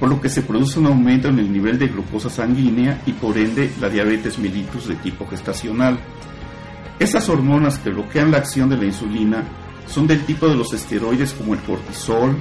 por 0.00 0.08
lo 0.08 0.20
que 0.20 0.28
se 0.28 0.42
produce 0.42 0.80
un 0.80 0.86
aumento 0.86 1.28
en 1.28 1.38
el 1.38 1.52
nivel 1.52 1.78
de 1.78 1.86
glucosa 1.86 2.28
sanguínea 2.28 3.02
y 3.06 3.12
por 3.12 3.38
ende 3.38 3.70
la 3.80 3.88
diabetes 3.88 4.38
mellitus 4.38 4.88
de 4.88 4.96
tipo 4.96 5.26
gestacional. 5.28 5.96
Estas 6.98 7.28
hormonas 7.28 7.78
que 7.78 7.90
bloquean 7.90 8.32
la 8.32 8.38
acción 8.38 8.68
de 8.68 8.78
la 8.78 8.86
insulina 8.86 9.44
son 9.86 10.06
del 10.06 10.24
tipo 10.24 10.48
de 10.48 10.56
los 10.56 10.72
esteroides 10.72 11.32
como 11.32 11.54
el 11.54 11.60
cortisol, 11.60 12.36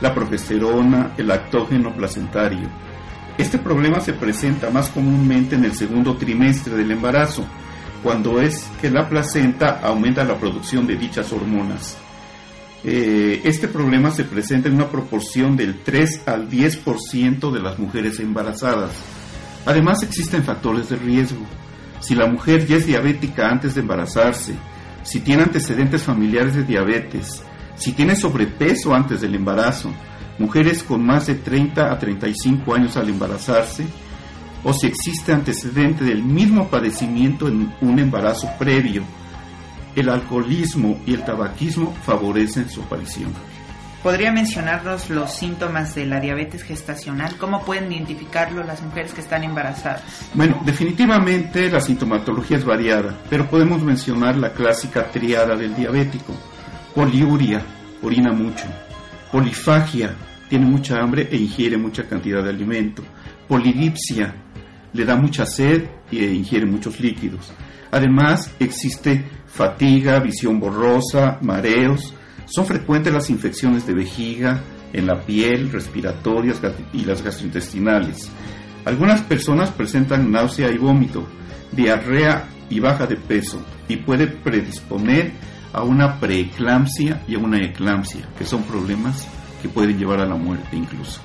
la 0.00 0.14
progesterona, 0.14 1.12
el 1.16 1.28
lactógeno 1.28 1.94
placentario. 1.94 2.68
Este 3.38 3.58
problema 3.58 4.00
se 4.00 4.14
presenta 4.14 4.70
más 4.70 4.88
comúnmente 4.88 5.56
en 5.56 5.64
el 5.64 5.74
segundo 5.74 6.16
trimestre 6.16 6.74
del 6.74 6.90
embarazo, 6.90 7.44
cuando 8.02 8.40
es 8.40 8.66
que 8.80 8.90
la 8.90 9.08
placenta 9.08 9.80
aumenta 9.82 10.24
la 10.24 10.38
producción 10.38 10.86
de 10.86 10.96
dichas 10.96 11.32
hormonas. 11.32 11.98
Eh, 12.84 13.40
este 13.44 13.68
problema 13.68 14.10
se 14.10 14.24
presenta 14.24 14.68
en 14.68 14.76
una 14.76 14.88
proporción 14.88 15.56
del 15.56 15.80
3 15.82 16.22
al 16.26 16.48
10% 16.48 17.50
de 17.50 17.60
las 17.60 17.78
mujeres 17.78 18.20
embarazadas. 18.20 18.92
Además 19.66 20.02
existen 20.02 20.44
factores 20.44 20.88
de 20.88 20.96
riesgo. 20.96 21.44
Si 22.00 22.14
la 22.14 22.26
mujer 22.26 22.66
ya 22.66 22.76
es 22.76 22.86
diabética 22.86 23.48
antes 23.48 23.74
de 23.74 23.80
embarazarse, 23.80 24.54
si 25.06 25.20
tiene 25.20 25.44
antecedentes 25.44 26.02
familiares 26.02 26.56
de 26.56 26.64
diabetes, 26.64 27.40
si 27.76 27.92
tiene 27.92 28.16
sobrepeso 28.16 28.92
antes 28.92 29.20
del 29.20 29.36
embarazo, 29.36 29.92
mujeres 30.36 30.82
con 30.82 31.06
más 31.06 31.28
de 31.28 31.36
30 31.36 31.92
a 31.92 31.96
35 31.96 32.74
años 32.74 32.96
al 32.96 33.08
embarazarse, 33.08 33.86
o 34.64 34.72
si 34.72 34.88
existe 34.88 35.32
antecedente 35.32 36.04
del 36.04 36.24
mismo 36.24 36.68
padecimiento 36.68 37.46
en 37.46 37.72
un 37.80 37.98
embarazo 38.00 38.48
previo. 38.58 39.04
El 39.94 40.08
alcoholismo 40.08 41.00
y 41.06 41.14
el 41.14 41.24
tabaquismo 41.24 41.94
favorecen 42.04 42.68
su 42.68 42.82
aparición. 42.82 43.32
¿Podría 44.06 44.30
mencionarnos 44.30 45.10
los 45.10 45.32
síntomas 45.32 45.96
de 45.96 46.06
la 46.06 46.20
diabetes 46.20 46.62
gestacional? 46.62 47.36
¿Cómo 47.38 47.64
pueden 47.64 47.90
identificarlo 47.90 48.62
las 48.62 48.80
mujeres 48.80 49.12
que 49.12 49.20
están 49.20 49.42
embarazadas? 49.42 50.00
Bueno, 50.32 50.62
definitivamente 50.64 51.68
la 51.68 51.80
sintomatología 51.80 52.56
es 52.56 52.64
variada, 52.64 53.18
pero 53.28 53.50
podemos 53.50 53.82
mencionar 53.82 54.36
la 54.36 54.52
clásica 54.52 55.10
triada 55.10 55.56
del 55.56 55.74
diabético. 55.74 56.36
Poliuria, 56.94 57.60
orina 58.00 58.30
mucho. 58.30 58.66
Polifagia, 59.32 60.14
tiene 60.48 60.66
mucha 60.66 61.00
hambre 61.00 61.26
e 61.28 61.36
ingiere 61.36 61.76
mucha 61.76 62.04
cantidad 62.04 62.44
de 62.44 62.50
alimento. 62.50 63.02
Polidipsia, 63.48 64.32
le 64.92 65.04
da 65.04 65.16
mucha 65.16 65.44
sed 65.44 65.82
e 66.12 66.32
ingiere 66.32 66.64
muchos 66.64 67.00
líquidos. 67.00 67.52
Además, 67.90 68.52
existe 68.60 69.24
fatiga, 69.48 70.20
visión 70.20 70.60
borrosa, 70.60 71.38
mareos. 71.40 72.14
Son 72.46 72.66
frecuentes 72.66 73.12
las 73.12 73.28
infecciones 73.30 73.86
de 73.86 73.94
vejiga, 73.94 74.62
en 74.92 75.06
la 75.06 75.20
piel, 75.20 75.70
respiratorias 75.70 76.60
y 76.92 77.04
las 77.04 77.22
gastrointestinales. 77.22 78.30
Algunas 78.84 79.20
personas 79.22 79.70
presentan 79.70 80.30
náusea 80.30 80.70
y 80.70 80.78
vómito, 80.78 81.26
diarrea 81.72 82.48
y 82.70 82.80
baja 82.80 83.06
de 83.06 83.16
peso 83.16 83.60
y 83.88 83.96
puede 83.96 84.26
predisponer 84.26 85.32
a 85.72 85.82
una 85.82 86.18
preeclampsia 86.18 87.22
y 87.28 87.34
a 87.34 87.38
una 87.38 87.62
eclampsia, 87.62 88.28
que 88.38 88.46
son 88.46 88.62
problemas 88.62 89.28
que 89.60 89.68
pueden 89.68 89.98
llevar 89.98 90.20
a 90.20 90.26
la 90.26 90.36
muerte 90.36 90.76
incluso. 90.76 91.20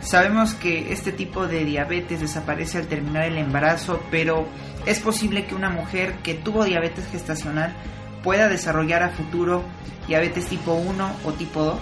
Sabemos 0.00 0.54
que 0.54 0.92
este 0.92 1.12
tipo 1.12 1.46
de 1.46 1.64
diabetes 1.64 2.20
desaparece 2.20 2.78
al 2.78 2.86
terminar 2.86 3.24
el 3.24 3.38
embarazo, 3.38 4.02
pero 4.10 4.46
¿es 4.86 5.00
posible 5.00 5.46
que 5.46 5.54
una 5.54 5.70
mujer 5.70 6.16
que 6.22 6.34
tuvo 6.34 6.64
diabetes 6.64 7.06
gestacional 7.10 7.74
pueda 8.24 8.48
desarrollar 8.48 9.02
a 9.04 9.10
futuro 9.10 9.62
diabetes 10.08 10.46
tipo 10.46 10.72
1 10.72 11.12
o 11.24 11.32
tipo 11.32 11.62
2? 11.62 11.78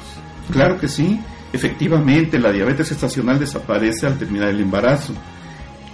Claro 0.50 0.78
que 0.78 0.88
sí. 0.88 1.18
Efectivamente, 1.52 2.38
la 2.38 2.50
diabetes 2.52 2.88
gestacional 2.88 3.38
desaparece 3.38 4.06
al 4.06 4.18
terminar 4.18 4.48
el 4.48 4.60
embarazo. 4.60 5.14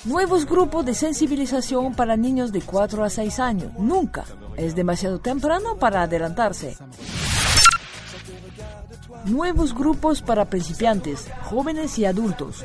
Nuevos 0.09 0.47
grupos 0.47 0.87
de 0.87 0.95
sensibilización 0.95 1.95
para 1.95 2.17
niños 2.17 2.51
de 2.51 2.63
4 2.63 3.05
a 3.05 3.11
6 3.11 3.41
años. 3.41 3.73
Nunca 3.79 4.25
es 4.57 4.75
demasiado 4.75 5.19
temprano 5.19 5.77
para 5.77 6.01
adelantarse. 6.01 6.79
Nuevos 9.27 9.75
grupos 9.75 10.23
para 10.23 10.47
principiantes, 10.47 11.27
jóvenes 11.43 11.99
y 11.99 12.07
adultos. 12.07 12.65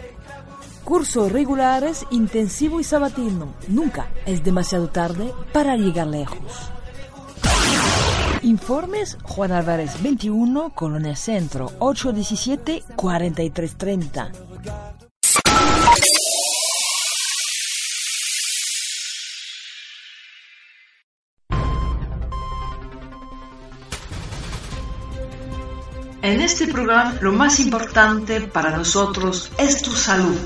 Cursos 0.85 1.33
regulares, 1.33 2.05
intensivo 2.11 2.79
y 2.79 2.85
sabatino. 2.85 3.55
Nunca 3.67 4.07
es 4.25 4.41
demasiado 4.41 4.87
tarde 4.87 5.33
para 5.51 5.75
llegar 5.75 6.07
lejos. 6.07 6.71
Informes 8.41 9.17
Juan 9.21 9.51
Álvarez 9.51 10.01
21, 10.01 10.69
Colonia 10.73 11.17
Centro, 11.17 11.71
817-4330. 11.79 14.52
En 26.23 26.39
este 26.39 26.67
programa 26.67 27.17
lo 27.19 27.33
más 27.33 27.59
importante 27.59 28.39
para 28.39 28.77
nosotros 28.77 29.51
es 29.57 29.81
tu 29.81 29.91
salud, 29.91 30.37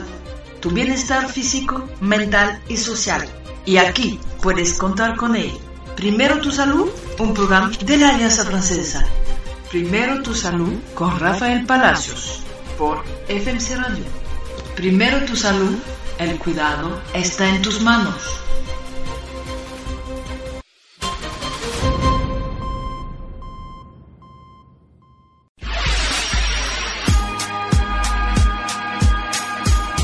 tu 0.60 0.72
bienestar 0.72 1.30
físico, 1.30 1.88
mental 2.02 2.60
y 2.68 2.78
social. 2.78 3.30
Y 3.63 3.78
aquí 3.78 4.20
puedes 4.42 4.74
contar 4.74 5.16
con 5.16 5.36
él. 5.36 5.52
Primero 5.96 6.42
tu 6.42 6.52
salud, 6.52 6.90
un 7.20 7.32
programa 7.36 7.70
de 7.86 7.96
la 7.96 8.10
Alianza 8.10 8.44
Francesa. 8.44 9.06
Primero 9.70 10.24
tu 10.24 10.34
salud 10.34 10.74
con 10.96 11.20
Rafael 11.20 11.63
Palacios 11.68 12.42
por 12.76 13.04
FMC 13.28 13.78
Radio. 13.78 14.06
Primero 14.76 15.24
tu 15.26 15.36
salud, 15.36 15.76
el 16.18 16.40
cuidado 16.40 17.00
está 17.13 17.48
en 17.50 17.62
tus 17.62 17.82
manos. 17.84 18.47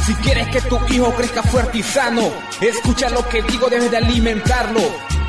Si 0.06 0.13
quieres 0.16 0.50
que 0.50 0.60
tu 0.62 0.78
hijo 0.89 1.13
crezca 1.16 1.42
fuerte 1.44 1.78
y 1.78 1.84
sano, 1.84 2.30
escucha 2.60 3.10
lo 3.10 3.28
que 3.30 3.42
digo, 3.44 3.70
debes 3.70 3.89
de 3.89 3.98
alimentarlo. 3.98 4.82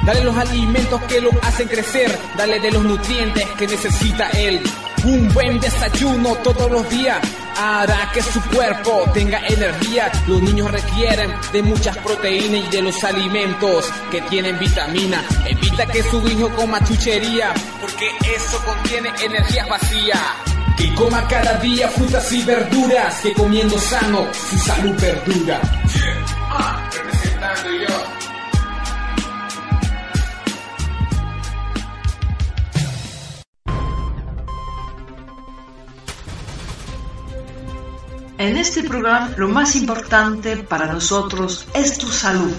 Dale 0.05 0.25
los 0.25 0.37
alimentos 0.37 1.01
que 1.05 1.21
lo 1.21 1.31
hacen 1.43 1.69
crecer, 1.69 2.19
dale 2.37 2.59
de 2.59 2.73
los 2.73 2.83
nutrientes 2.83 3.47
que 3.57 3.69
necesita 3.69 4.29
él. 4.31 4.61
Un 5.05 5.33
buen 5.33 5.61
desayuno 5.61 6.35
todos 6.37 6.71
los 6.71 6.89
días 6.91 7.19
hará 7.57 8.11
que 8.13 8.21
su 8.21 8.43
cuerpo 8.51 9.05
tenga 9.15 9.47
energía. 9.47 10.11
Los 10.27 10.43
niños 10.43 10.71
requieren 10.73 11.33
de 11.53 11.63
muchas 11.63 11.97
proteínas 11.99 12.67
y 12.67 12.77
de 12.77 12.83
los 12.83 13.05
alimentos 13.05 13.93
que 14.11 14.23
tienen 14.23 14.59
vitamina. 14.59 15.23
Evita 15.47 15.87
que 15.87 16.03
su 16.03 16.27
hijo 16.27 16.51
coma 16.51 16.83
chuchería, 16.85 17.55
porque 17.81 18.09
eso 18.35 18.59
contiene 18.65 19.13
energía 19.23 19.67
vacía. 19.67 20.21
Que 20.77 20.95
coma 20.95 21.27
cada 21.29 21.55
día 21.61 21.89
frutas 21.89 22.33
y 22.33 22.43
verduras, 22.43 23.21
que 23.21 23.33
comiendo 23.33 23.79
sano 23.79 24.27
su 24.33 24.59
salud 24.59 24.95
perdura. 24.97 25.61
Ah, 26.51 26.91
representando 26.93 27.71
yo. 27.71 28.15
En 38.37 38.57
este 38.57 38.83
programa 38.83 39.33
lo 39.37 39.49
más 39.49 39.77
importante 39.77 40.57
para 40.57 40.93
nosotros 40.93 41.67
es 41.73 41.97
tu 41.99 42.09
salud, 42.09 42.53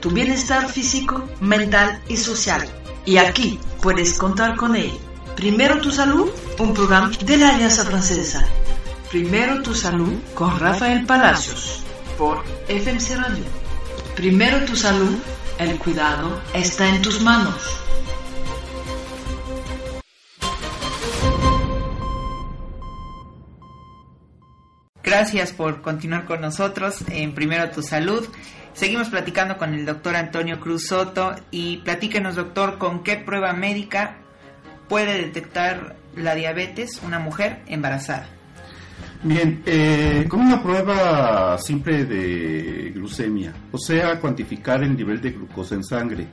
tu 0.00 0.10
bienestar 0.10 0.68
físico, 0.68 1.28
mental 1.40 2.02
y 2.08 2.16
social. 2.16 2.66
Y 3.04 3.18
aquí 3.18 3.60
puedes 3.82 4.18
contar 4.18 4.56
con 4.56 4.74
él. 4.74 4.90
Primero 5.36 5.80
tu 5.80 5.90
salud, 5.90 6.30
un 6.58 6.74
programa 6.74 7.10
de 7.24 7.36
la 7.36 7.54
Alianza 7.54 7.84
Francesa. 7.84 8.46
Primero 9.10 9.62
tu 9.62 9.74
salud 9.74 10.14
con 10.34 10.58
Rafael 10.58 11.04
Palacios 11.06 11.82
por 12.18 12.44
FMC 12.68 13.16
Radio. 13.16 13.44
Primero 14.14 14.64
tu 14.64 14.76
salud, 14.76 15.16
el 15.58 15.78
cuidado 15.78 16.40
está 16.54 16.88
en 16.88 17.02
tus 17.02 17.20
manos. 17.22 17.82
Gracias 25.02 25.52
por 25.52 25.82
continuar 25.82 26.24
con 26.24 26.40
nosotros 26.40 27.04
en 27.08 27.34
Primero 27.34 27.70
Tu 27.70 27.82
Salud. 27.82 28.26
Seguimos 28.72 29.10
platicando 29.10 29.58
con 29.58 29.74
el 29.74 29.84
doctor 29.84 30.16
Antonio 30.16 30.58
Cruz 30.60 30.86
Soto 30.86 31.34
y 31.50 31.78
platíquenos, 31.78 32.36
doctor, 32.36 32.78
con 32.78 33.02
qué 33.02 33.16
prueba 33.16 33.52
médica 33.52 34.21
puede 34.88 35.18
detectar 35.18 35.96
la 36.16 36.34
diabetes 36.34 37.00
una 37.04 37.18
mujer 37.18 37.62
embarazada. 37.66 38.26
Bien, 39.24 39.62
eh, 39.66 40.26
con 40.28 40.40
una 40.40 40.60
prueba 40.60 41.56
simple 41.56 42.04
de 42.04 42.90
glucemia, 42.92 43.52
o 43.70 43.78
sea, 43.78 44.18
cuantificar 44.18 44.82
el 44.82 44.96
nivel 44.96 45.20
de 45.20 45.30
glucosa 45.30 45.76
en 45.76 45.84
sangre. 45.84 46.26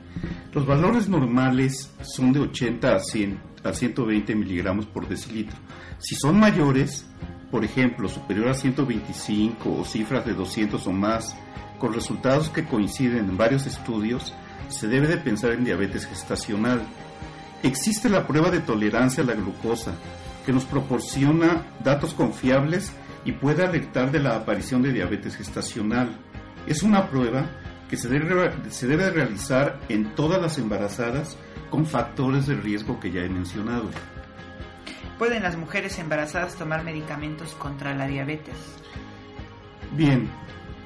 Los 0.51 0.65
valores 0.65 1.07
normales 1.07 1.93
son 2.01 2.33
de 2.33 2.39
80 2.39 2.95
a, 2.95 2.99
100, 2.99 3.39
a 3.63 3.73
120 3.73 4.33
miligramos 4.33 4.88
por 4.88 5.07
decilitro. 5.07 5.55
Si 5.99 6.15
son 6.15 6.39
mayores, 6.39 7.05
por 7.51 7.63
ejemplo, 7.63 8.09
superior 8.09 8.47
a 8.47 8.55
125 8.55 9.71
o 9.71 9.85
cifras 9.85 10.25
de 10.25 10.33
200 10.33 10.88
o 10.88 10.91
más, 10.91 11.35
con 11.77 11.93
resultados 11.93 12.49
que 12.49 12.65
coinciden 12.65 13.29
en 13.29 13.38
varios 13.38 13.67
estudios, 13.67 14.33
se 14.69 14.88
debe 14.88 15.07
de 15.07 15.17
pensar 15.17 15.51
en 15.51 15.63
diabetes 15.63 16.07
gestacional. 16.07 16.81
Existe 17.63 18.10
la 18.10 18.26
prueba 18.26 18.50
de 18.50 18.62
tolerancia 18.62 19.24
a 19.24 19.26
la 19.26 19.34
glucosa, 19.34 19.93
que 20.45 20.54
nos 20.54 20.65
proporciona 20.65 21.65
datos 21.84 22.13
confiables 22.13 22.93
y 23.26 23.34
puede 23.34 23.65
alertar 23.65 24.12
de 24.12 24.19
la 24.19 24.36
aparición 24.36 24.82
de 24.82 24.93
diabetes 24.93 25.36
gestacional. 25.36 26.10
Es 26.67 26.84
una 26.84 27.10
prueba 27.10 27.50
que 27.89 27.98
se 27.98 28.08
debe, 28.08 28.52
se 28.69 28.88
debe 28.88 29.10
realizar 29.10 29.80
en 29.89 30.15
todas 30.15 30.41
las 30.41 30.58
embarazadas 30.58 31.38
con 31.69 31.86
factores 31.86 32.48
de 32.48 32.56
riesgo 32.56 33.00
que 33.00 33.12
ya 33.12 33.22
he 33.22 33.30
mencionado. 33.30 33.89
¿Pueden 35.17 35.43
las 35.43 35.58
mujeres 35.58 36.00
embarazadas 36.00 36.56
tomar 36.56 36.84
medicamentos 36.84 37.54
contra 37.56 37.93
la 37.93 38.08
diabetes? 38.08 38.56
Bien, 39.91 40.30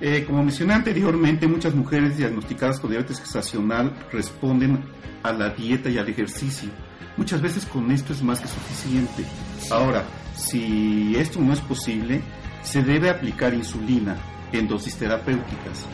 eh, 0.05 0.25
como 0.25 0.43
mencioné 0.43 0.73
anteriormente, 0.73 1.47
muchas 1.47 1.73
mujeres 1.73 2.17
diagnosticadas 2.17 2.77
con 2.77 2.89
diabetes 2.89 3.21
gestacional 3.21 3.89
responden 4.11 4.83
a 5.23 5.31
la 5.31 5.51
dieta 5.51 5.89
y 5.89 5.97
al 5.97 6.09
ejercicio. 6.09 6.69
Muchas 7.15 7.41
veces 7.41 7.65
con 7.65 7.89
esto 7.89 8.11
es 8.11 8.21
más 8.21 8.41
que 8.41 8.49
suficiente. 8.49 9.23
Ahora, 9.71 10.03
si 10.35 11.15
esto 11.15 11.39
no 11.39 11.53
es 11.53 11.61
posible, 11.61 12.21
se 12.63 12.83
debe 12.83 13.09
aplicar 13.09 13.53
insulina 13.53 14.17
en 14.51 14.67
dosis 14.67 14.97
terapéuticas. 14.97 15.85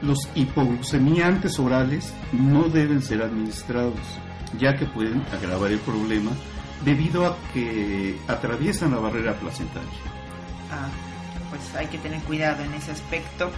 Los 0.00 0.28
hipoglucemiantes 0.36 1.58
orales 1.58 2.14
no 2.32 2.68
deben 2.68 3.02
ser 3.02 3.20
administrados, 3.20 3.98
ya 4.60 4.76
que 4.76 4.86
pueden 4.86 5.24
agravar 5.32 5.72
el 5.72 5.80
problema 5.80 6.30
debido 6.84 7.26
a 7.26 7.36
que 7.52 8.16
atraviesan 8.28 8.92
la 8.92 8.98
barrera 8.98 9.34
placentaria. 9.34 9.90
Ah, 10.70 10.88
pues 11.56 11.74
hay 11.74 11.86
que 11.86 11.98
tener 11.98 12.20
cuidado 12.22 12.62
en 12.62 12.72
ese 12.74 12.92
aspecto. 12.92 13.50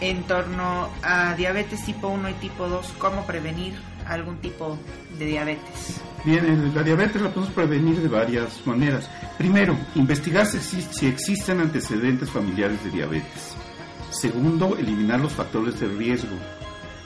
En 0.00 0.24
torno 0.24 0.88
a 1.02 1.34
diabetes 1.36 1.84
tipo 1.84 2.08
1 2.08 2.30
y 2.30 2.34
tipo 2.34 2.68
2, 2.68 2.94
¿cómo 2.98 3.24
prevenir 3.24 3.74
algún 4.06 4.38
tipo 4.38 4.76
de 5.16 5.26
diabetes? 5.26 6.00
Bien, 6.24 6.72
la 6.74 6.82
diabetes 6.82 7.22
la 7.22 7.28
podemos 7.28 7.54
prevenir 7.54 8.00
de 8.00 8.08
varias 8.08 8.66
maneras. 8.66 9.08
Primero, 9.38 9.76
investigar 9.94 10.46
si, 10.46 10.58
si 10.58 11.06
existen 11.06 11.60
antecedentes 11.60 12.30
familiares 12.30 12.82
de 12.84 12.90
diabetes. 12.90 13.56
Segundo, 14.10 14.76
eliminar 14.76 15.20
los 15.20 15.32
factores 15.32 15.78
de 15.80 15.88
riesgo. 15.88 16.36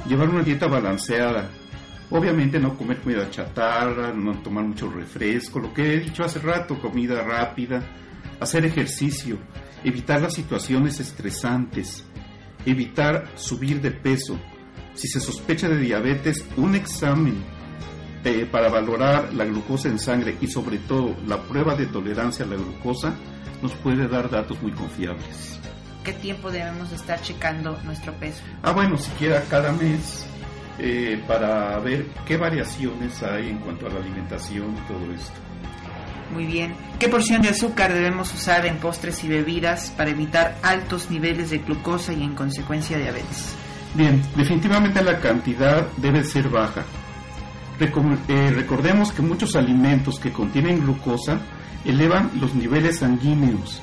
Llevar 0.09 0.29
una 0.29 0.43
dieta 0.43 0.67
balanceada. 0.67 1.49
Obviamente 2.11 2.59
no 2.59 2.77
comer 2.77 3.01
comida 3.01 3.31
chatarra, 3.31 4.13
no 4.13 4.39
tomar 4.39 4.65
mucho 4.65 4.89
refresco, 4.91 5.59
lo 5.59 5.75
que 5.75 5.95
he 5.95 6.01
dicho 6.01 6.23
hace 6.23 6.39
rato, 6.39 6.79
comida 6.79 7.23
rápida, 7.23 7.83
hacer 8.39 8.65
ejercicio, 8.65 9.39
evitar 9.87 10.21
las 10.21 10.35
situaciones 10.35 10.99
estresantes, 10.99 12.05
evitar 12.67 13.29
subir 13.37 13.81
de 13.81 13.93
peso. 13.93 14.37
Si 14.95 15.07
se 15.07 15.21
sospecha 15.21 15.69
de 15.69 15.79
diabetes, 15.79 16.45
un 16.57 16.75
examen 16.75 17.37
eh, 18.25 18.49
para 18.51 18.69
valorar 18.69 19.33
la 19.33 19.45
glucosa 19.45 19.89
en 19.89 20.01
sangre 20.01 20.37
y 20.41 20.49
sobre 20.49 20.79
todo 20.79 21.15
la 21.29 21.41
prueba 21.41 21.77
de 21.77 21.87
tolerancia 21.87 22.45
a 22.45 22.49
la 22.49 22.57
glucosa 22.57 23.15
nos 23.63 23.73
puede 23.75 24.09
dar 24.09 24.29
datos 24.29 24.61
muy 24.61 24.73
confiables. 24.73 25.61
¿Qué 26.03 26.13
tiempo 26.15 26.51
debemos 26.51 26.91
estar 26.91 27.21
checando 27.23 27.79
nuestro 27.85 28.13
peso? 28.15 28.43
Ah, 28.65 28.73
bueno, 28.73 28.99
siquiera 28.99 29.45
cada 29.49 29.71
mes 29.71 30.27
eh, 30.81 31.23
para 31.29 31.79
ver 31.79 32.07
qué 32.27 32.37
variaciones 32.37 33.23
hay 33.23 33.51
en 33.51 33.59
cuanto 33.59 33.87
a 33.87 33.91
la 33.91 34.01
alimentación 34.01 34.75
y 34.77 34.81
todo 34.89 35.13
esto. 35.15 35.46
Muy 36.33 36.45
bien. 36.45 36.75
¿Qué 36.99 37.09
porción 37.09 37.43
de 37.43 37.51
azúcar 37.51 37.93
debemos 37.93 38.33
usar 38.35 38.67
en 38.67 38.79
postres 38.79 39.23
y 39.25 39.29
bebidas 39.29 39.93
para 39.97 40.11
evitar 40.11 40.57
altos 40.63 41.11
niveles 41.11 41.51
de 41.51 41.59
glucosa 41.59 42.13
y 42.13 42.23
en 42.23 42.35
consecuencia 42.35 42.99
diabetes? 42.99 43.55
Bien, 43.95 44.23
definitivamente 44.37 45.03
la 45.03 45.19
cantidad 45.21 45.87
debe 45.97 46.25
ser 46.25 46.49
baja. 46.49 46.85
Recom 47.79 48.17
eh, 48.29 48.53
recordemos 48.55 49.13
que 49.13 49.23
muchos 49.23 49.55
alimentos 49.55 50.19
que 50.19 50.33
contienen 50.33 50.81
glucosa 50.81 51.39
elevan 51.85 52.31
los 52.41 52.55
niveles 52.55 52.99
sanguíneos, 52.99 53.81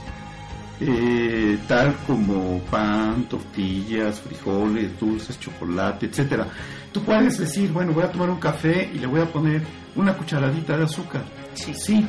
eh, 0.79 1.57
tal 1.67 1.95
como 2.07 2.59
pan, 2.69 3.23
tortillas, 3.29 4.19
frijoles, 4.19 4.99
dulces, 4.99 5.39
chocolate, 5.39 6.07
etcétera. 6.07 6.47
Tú 6.91 7.03
puedes 7.03 7.37
decir, 7.37 7.71
bueno, 7.71 7.93
voy 7.93 8.03
a 8.03 8.11
tomar 8.11 8.29
un 8.29 8.39
café 8.39 8.89
y 8.93 8.99
le 8.99 9.07
voy 9.07 9.21
a 9.21 9.25
poner 9.25 9.63
una 9.95 10.13
cucharadita 10.13 10.77
de 10.77 10.83
azúcar. 10.83 11.23
Sí. 11.53 11.73
Sí, 11.75 12.05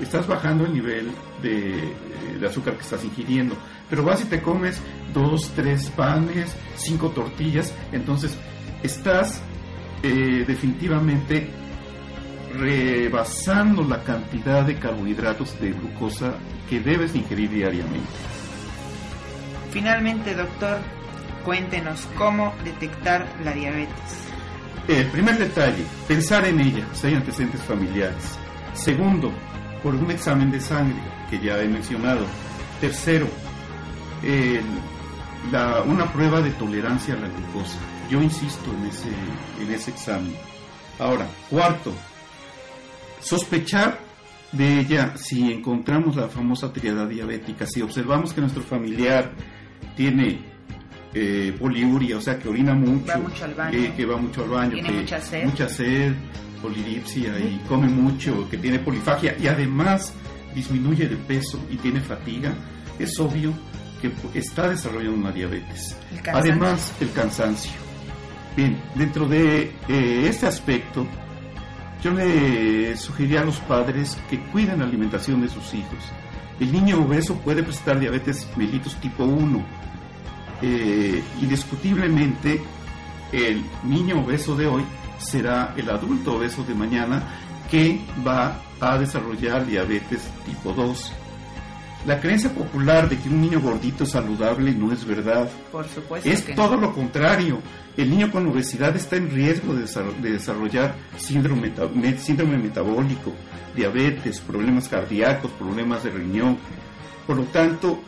estás 0.00 0.26
bajando 0.26 0.64
el 0.64 0.72
nivel 0.72 1.10
de, 1.42 1.94
de, 2.38 2.46
azúcar 2.46 2.74
que 2.74 2.82
estás 2.82 3.04
ingiriendo. 3.04 3.56
Pero 3.88 4.02
vas 4.04 4.22
y 4.22 4.24
te 4.24 4.42
comes 4.42 4.80
dos, 5.12 5.52
tres 5.54 5.90
panes, 5.90 6.54
cinco 6.76 7.10
tortillas, 7.10 7.72
entonces 7.92 8.36
estás 8.82 9.42
eh, 10.02 10.44
definitivamente 10.46 11.48
rebasando 12.56 13.82
la 13.82 14.02
cantidad 14.02 14.64
de 14.64 14.78
carbohidratos 14.78 15.58
de 15.60 15.72
glucosa 15.72 16.34
que 16.68 16.80
debes 16.80 17.14
ingerir 17.14 17.50
diariamente. 17.50 18.08
Finalmente, 19.70 20.34
doctor, 20.34 20.78
cuéntenos 21.44 22.06
cómo 22.16 22.54
detectar 22.64 23.26
la 23.42 23.52
diabetes. 23.52 24.28
El 24.86 25.06
primer 25.06 25.38
detalle, 25.38 25.84
pensar 26.06 26.46
en 26.46 26.60
ella, 26.60 26.86
si 26.92 27.06
hay 27.06 27.14
antecedentes 27.14 27.62
familiares. 27.62 28.38
Segundo, 28.74 29.32
por 29.84 29.94
un 29.94 30.10
examen 30.10 30.50
de 30.50 30.60
sangre, 30.60 30.96
que 31.28 31.38
ya 31.38 31.62
he 31.62 31.68
mencionado. 31.68 32.24
Tercero, 32.80 33.28
la, 35.52 35.82
una 35.82 36.10
prueba 36.10 36.40
de 36.40 36.50
tolerancia 36.52 37.12
a 37.12 37.18
la 37.18 37.28
glucosa. 37.28 37.78
Yo 38.10 38.22
insisto 38.22 38.72
en 38.72 38.86
ese, 38.86 39.08
en 39.60 39.72
ese 39.72 39.90
examen. 39.90 40.34
Ahora, 40.98 41.26
cuarto, 41.50 41.92
sospechar 43.20 44.00
de 44.52 44.80
ella 44.80 45.12
si 45.16 45.52
encontramos 45.52 46.16
la 46.16 46.28
famosa 46.28 46.72
triada 46.72 47.06
diabética, 47.06 47.66
si 47.66 47.82
observamos 47.82 48.32
que 48.32 48.40
nuestro 48.40 48.62
familiar 48.62 49.32
tiene 49.96 50.38
eh, 51.12 51.54
poliuria, 51.58 52.16
o 52.16 52.20
sea 52.22 52.38
que 52.38 52.48
orina 52.48 52.72
mucho, 52.74 53.12
va 53.12 53.18
mucho 53.18 53.44
al 53.44 53.54
baño, 53.54 53.78
eh, 53.78 53.92
que 53.94 54.06
va 54.06 54.16
mucho 54.16 54.44
al 54.44 54.48
baño, 54.48 54.72
tiene 54.72 54.88
que 54.88 55.00
mucha 55.00 55.20
sed, 55.20 55.44
mucha 55.44 55.68
sed 55.68 56.14
polidipsia 56.64 57.38
y 57.38 57.60
come 57.68 57.88
mucho, 57.88 58.48
que 58.48 58.56
tiene 58.56 58.78
polifagia 58.78 59.36
y 59.38 59.46
además 59.48 60.14
disminuye 60.54 61.06
de 61.06 61.16
peso 61.16 61.60
y 61.70 61.76
tiene 61.76 62.00
fatiga, 62.00 62.54
es 62.98 63.20
obvio 63.20 63.52
que 64.00 64.10
está 64.38 64.70
desarrollando 64.70 65.18
una 65.18 65.30
diabetes. 65.30 65.94
El 66.10 66.30
además, 66.30 66.94
el 67.00 67.12
cansancio. 67.12 67.72
Bien, 68.56 68.80
dentro 68.94 69.28
de 69.28 69.72
eh, 69.88 70.26
este 70.26 70.46
aspecto, 70.46 71.06
yo 72.02 72.12
le 72.12 72.96
sugeriría 72.96 73.42
a 73.42 73.44
los 73.44 73.58
padres 73.60 74.16
que 74.30 74.40
cuiden 74.46 74.78
la 74.78 74.86
alimentación 74.86 75.42
de 75.42 75.48
sus 75.48 75.74
hijos. 75.74 75.98
El 76.60 76.72
niño 76.72 77.04
obeso 77.04 77.34
puede 77.40 77.62
presentar 77.62 78.00
diabetes 78.00 78.48
mellitus 78.56 78.94
tipo 78.96 79.24
1. 79.24 79.66
Eh, 80.62 81.22
indiscutiblemente, 81.42 82.62
el 83.32 83.62
niño 83.82 84.20
obeso 84.20 84.56
de 84.56 84.66
hoy 84.66 84.84
será 85.18 85.74
el 85.76 85.88
adulto 85.90 86.36
obeso 86.36 86.64
de 86.64 86.74
mañana 86.74 87.22
que 87.70 88.00
va 88.26 88.60
a 88.80 88.98
desarrollar 88.98 89.66
diabetes 89.66 90.22
tipo 90.44 90.72
2. 90.72 91.12
La 92.06 92.20
creencia 92.20 92.52
popular 92.52 93.08
de 93.08 93.18
que 93.18 93.30
un 93.30 93.40
niño 93.40 93.60
gordito 93.60 94.04
es 94.04 94.10
saludable 94.10 94.72
no 94.72 94.92
es 94.92 95.06
verdad. 95.06 95.48
Por 95.72 95.88
supuesto. 95.88 96.28
Es 96.28 96.42
que 96.42 96.54
todo 96.54 96.76
lo 96.76 96.92
contrario. 96.92 97.60
El 97.96 98.10
niño 98.10 98.30
con 98.30 98.46
obesidad 98.46 98.94
está 98.94 99.16
en 99.16 99.30
riesgo 99.30 99.72
de, 99.72 99.86
de 100.20 100.32
desarrollar 100.32 100.94
síndrome, 101.16 101.72
síndrome 102.18 102.58
metabólico, 102.58 103.32
diabetes, 103.74 104.40
problemas 104.40 104.88
cardíacos, 104.88 105.50
problemas 105.52 106.04
de 106.04 106.10
riñón. 106.10 106.58
Por 107.26 107.36
lo 107.36 107.44
tanto, 107.44 108.00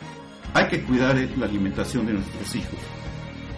hay 0.53 0.67
que 0.67 0.83
cuidar 0.83 1.15
la 1.37 1.45
alimentación 1.45 2.05
de 2.05 2.13
nuestros 2.13 2.55
hijos. 2.55 2.79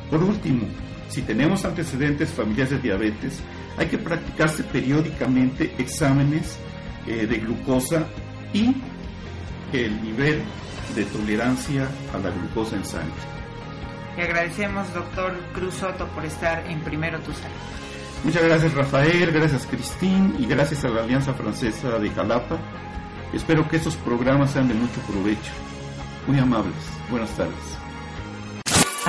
Por 0.10 0.24
último, 0.24 0.68
si 1.10 1.24
tenemos 1.24 1.66
antecedentes 1.66 2.30
familiares 2.30 2.72
de 2.72 2.80
diabetes, 2.80 3.40
hay 3.78 3.88
que 3.88 3.98
practicarse 3.98 4.64
periódicamente 4.64 5.74
exámenes 5.78 6.58
eh, 7.08 7.26
de 7.26 7.38
glucosa 7.38 8.08
y 8.54 8.76
el 9.74 10.02
nivel 10.02 10.42
de 10.96 11.06
tolerancia 11.06 11.88
a 12.14 12.18
la 12.18 12.30
glucosa 12.30 12.76
en 12.76 12.86
sangre. 12.86 13.14
Le 14.18 14.24
agradecemos, 14.24 14.94
doctor 14.94 15.34
Cruz 15.54 15.76
Soto, 15.76 16.08
por 16.08 16.26
estar 16.26 16.66
en 16.68 16.82
Primero 16.82 17.20
Tu 17.20 17.32
Salud. 17.34 17.56
Muchas 18.24 18.44
gracias, 18.44 18.74
Rafael, 18.74 19.32
gracias, 19.32 19.66
Cristín, 19.66 20.36
y 20.40 20.46
gracias 20.46 20.84
a 20.84 20.90
la 20.90 21.04
Alianza 21.04 21.34
Francesa 21.34 21.98
de 22.00 22.10
Jalapa. 22.10 22.58
Espero 23.34 23.68
que 23.70 23.78
estos 23.78 23.96
programas 23.96 24.52
sean 24.52 24.68
de 24.68 24.74
mucho 24.74 25.00
provecho. 25.08 25.52
Muy 26.28 26.38
amables. 26.38 26.76
Buenas 27.10 27.30
tardes. 27.32 27.89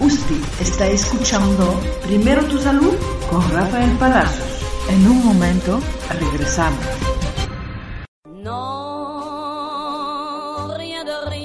Usted 0.00 0.36
está 0.60 0.86
escuchando 0.88 1.80
Primero 2.02 2.44
tu 2.46 2.58
salud 2.58 2.94
con 3.30 3.48
Rafael 3.52 3.92
Palacios. 3.92 4.64
En 4.90 5.06
un 5.06 5.24
momento 5.24 5.80
regresamos. 6.18 6.84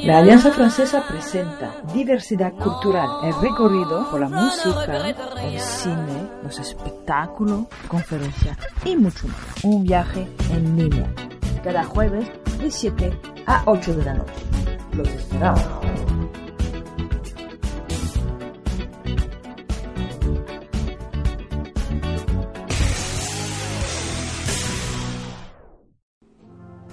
La 0.03 0.17
Alianza 0.17 0.51
Francesa 0.51 1.05
presenta 1.07 1.83
Diversidad 1.93 2.53
Cultural, 2.53 3.07
el 3.23 3.33
recorrido 3.39 4.09
por 4.09 4.19
la 4.21 4.29
música, 4.29 5.07
el 5.43 5.59
cine, 5.59 6.27
los 6.41 6.57
espectáculos, 6.57 7.65
conferencias 7.87 8.57
y 8.83 8.95
mucho 8.95 9.27
más. 9.27 9.63
Un 9.63 9.83
viaje 9.83 10.27
en 10.49 10.75
línea, 10.75 11.13
cada 11.63 11.83
jueves 11.83 12.27
de 12.57 12.71
7 12.71 13.19
a 13.45 13.61
8 13.67 13.93
de 13.93 14.05
la 14.05 14.13
noche. 14.15 14.33
Los 14.93 15.07
esperamos. 15.09 15.61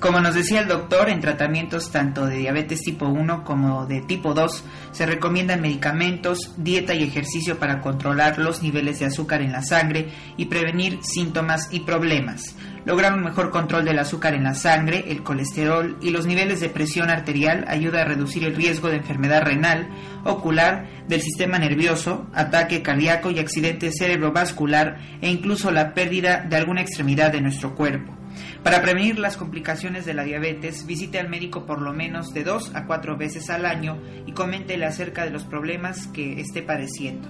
Como 0.07 0.21
nos 0.21 0.37
decía 0.37 0.61
el 0.61 0.69
doctor, 0.69 1.09
en 1.09 1.21
tratamientos 1.21 1.91
tanto 1.91 2.27
de 2.27 2.37
diabetes 2.37 2.81
tipo 2.83 3.07
1 3.07 3.43
como 3.43 3.87
de 3.87 4.03
tipo 4.03 4.35
2 4.35 4.63
se 4.93 5.05
recomiendan 5.05 5.61
medicamentos, 5.61 6.55
dieta 6.57 6.95
y 6.95 7.03
ejercicio 7.03 7.59
para 7.59 7.81
controlar 7.81 8.39
los 8.39 8.63
niveles 8.63 9.01
de 9.01 9.07
azúcar 9.07 9.43
en 9.43 9.51
la 9.51 9.65
sangre 9.65 10.11
y 10.37 10.45
prevenir 10.45 11.01
síntomas 11.03 11.71
y 11.73 11.81
problemas. 11.81 12.55
Lograr 12.85 13.15
un 13.15 13.25
mejor 13.25 13.51
control 13.51 13.85
del 13.85 13.99
azúcar 13.99 14.35
en 14.35 14.45
la 14.45 14.55
sangre, 14.55 15.07
el 15.09 15.25
colesterol 15.25 15.99
y 16.01 16.11
los 16.11 16.25
niveles 16.25 16.61
de 16.61 16.69
presión 16.69 17.11
arterial 17.11 17.65
ayuda 17.67 18.03
a 18.03 18.05
reducir 18.05 18.45
el 18.45 18.55
riesgo 18.55 18.87
de 18.87 18.99
enfermedad 18.99 19.43
renal, 19.43 19.89
ocular, 20.23 20.87
del 21.09 21.21
sistema 21.21 21.59
nervioso, 21.59 22.29
ataque 22.33 22.81
cardíaco 22.81 23.33
y 23.33 23.41
accidente 23.41 23.91
cerebrovascular 23.91 24.99
e 25.21 25.29
incluso 25.29 25.73
la 25.73 25.95
pérdida 25.95 26.47
de 26.49 26.55
alguna 26.55 26.83
extremidad 26.83 27.33
de 27.33 27.41
nuestro 27.41 27.75
cuerpo. 27.75 28.16
Para 28.63 28.83
prevenir 28.83 29.19
las 29.19 29.37
complicaciones 29.37 30.05
de 30.05 30.15
la 30.15 30.25
diabetes, 30.25 30.87
visite 30.87 31.19
al 31.19 31.29
médico 31.29 31.67
por 31.67 31.81
lo 31.81 31.93
menos 31.93 32.33
de 32.35 32.45
dos 32.45 32.75
a 32.75 32.87
cuatro 32.87 33.17
veces 33.17 33.51
al 33.51 33.67
año 33.67 34.01
y 34.27 34.33
coméntele 34.33 34.85
acerca 34.87 35.25
de 35.25 35.31
los 35.31 35.45
problemas 35.45 36.07
que 36.09 36.41
esté 36.41 36.63
padeciendo. 36.63 37.29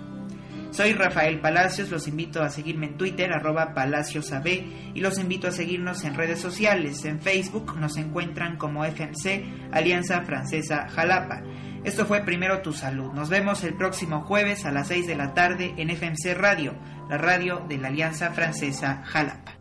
Soy 0.76 0.92
Rafael 0.92 1.40
Palacios, 1.40 1.90
los 1.90 2.06
invito 2.06 2.42
a 2.42 2.50
seguirme 2.50 2.86
en 2.86 2.98
Twitter, 2.98 3.32
arroba 3.32 3.72
palaciosab, 3.72 4.46
y 4.46 5.00
los 5.00 5.18
invito 5.18 5.48
a 5.48 5.52
seguirnos 5.52 6.04
en 6.04 6.14
redes 6.14 6.38
sociales. 6.38 7.04
En 7.06 7.20
Facebook 7.22 7.78
nos 7.78 7.96
encuentran 7.96 8.58
como 8.58 8.84
FMC, 8.84 9.72
Alianza 9.72 10.20
Francesa 10.22 10.86
Jalapa. 10.88 11.42
Esto 11.84 12.04
fue 12.04 12.24
Primero 12.24 12.60
Tu 12.60 12.74
Salud. 12.74 13.12
Nos 13.12 13.30
vemos 13.30 13.64
el 13.64 13.74
próximo 13.74 14.22
jueves 14.22 14.66
a 14.66 14.72
las 14.72 14.88
6 14.88 15.06
de 15.06 15.16
la 15.16 15.32
tarde 15.32 15.72
en 15.78 15.88
FMC 15.88 16.34
Radio, 16.36 16.74
la 17.08 17.16
radio 17.16 17.64
de 17.66 17.78
la 17.78 17.88
Alianza 17.88 18.32
Francesa 18.32 19.02
Jalapa. 19.04 19.55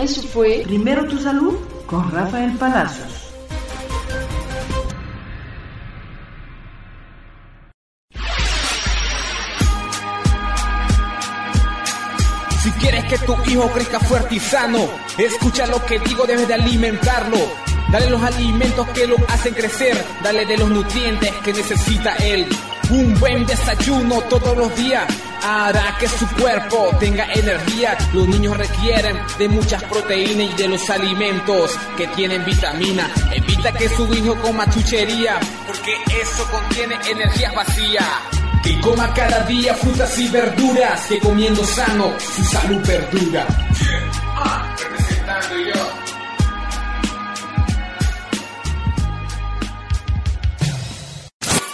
Eso 0.00 0.22
fue 0.22 0.62
Primero 0.64 1.04
tu 1.06 1.18
salud 1.18 1.54
con 1.86 2.10
Rafael 2.10 2.52
Palacios. 2.56 3.28
Si 12.62 12.70
quieres 12.72 13.04
que 13.04 13.18
tu 13.18 13.36
hijo 13.50 13.70
crezca 13.72 14.00
fuerte 14.00 14.36
y 14.36 14.40
sano, 14.40 14.88
escucha 15.18 15.66
lo 15.66 15.84
que 15.84 15.98
digo, 15.98 16.24
debes 16.24 16.48
de 16.48 16.54
alimentarlo. 16.54 17.38
Dale 17.90 18.08
los 18.08 18.22
alimentos 18.22 18.88
que 18.88 19.06
lo 19.06 19.16
hacen 19.28 19.52
crecer, 19.52 20.02
dale 20.22 20.46
de 20.46 20.56
los 20.56 20.70
nutrientes 20.70 21.30
que 21.44 21.52
necesita 21.52 22.16
él. 22.16 22.48
Un 22.90 23.18
buen 23.20 23.44
desayuno 23.44 24.20
todos 24.22 24.56
los 24.56 24.74
días 24.76 25.04
hará 25.42 25.96
que 25.98 26.08
su 26.08 26.26
cuerpo 26.36 26.90
tenga 26.98 27.24
energía. 27.32 27.96
Los 28.12 28.28
niños 28.28 28.56
requieren 28.56 29.20
de 29.38 29.48
muchas 29.48 29.82
proteínas 29.84 30.52
y 30.52 30.62
de 30.62 30.68
los 30.68 30.88
alimentos 30.90 31.78
que 31.96 32.06
tienen 32.08 32.44
vitamina. 32.44 33.10
Evita 33.32 33.72
que 33.72 33.88
su 33.88 34.12
hijo 34.14 34.34
coma 34.40 34.68
chuchería, 34.70 35.38
porque 35.66 35.94
eso 36.20 36.48
contiene 36.50 36.96
energía 37.08 37.52
vacía. 37.52 38.06
Que 38.62 38.80
coma 38.80 39.12
cada 39.12 39.40
día 39.46 39.74
frutas 39.74 40.16
y 40.18 40.28
verduras, 40.28 41.06
que 41.08 41.18
comiendo 41.18 41.64
sano 41.64 42.12
su 42.20 42.44
salud 42.44 42.80
perdura. 42.86 43.46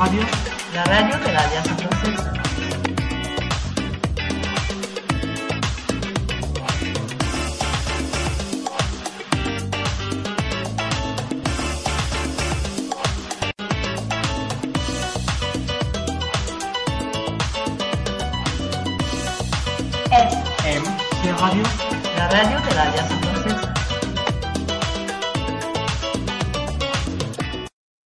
Radio, 0.00 0.22
la 0.72 0.82
radio 0.84 1.18
de 1.18 1.30
la 1.30 1.40
Alianza 1.40 1.74
Francesa. 1.74 2.39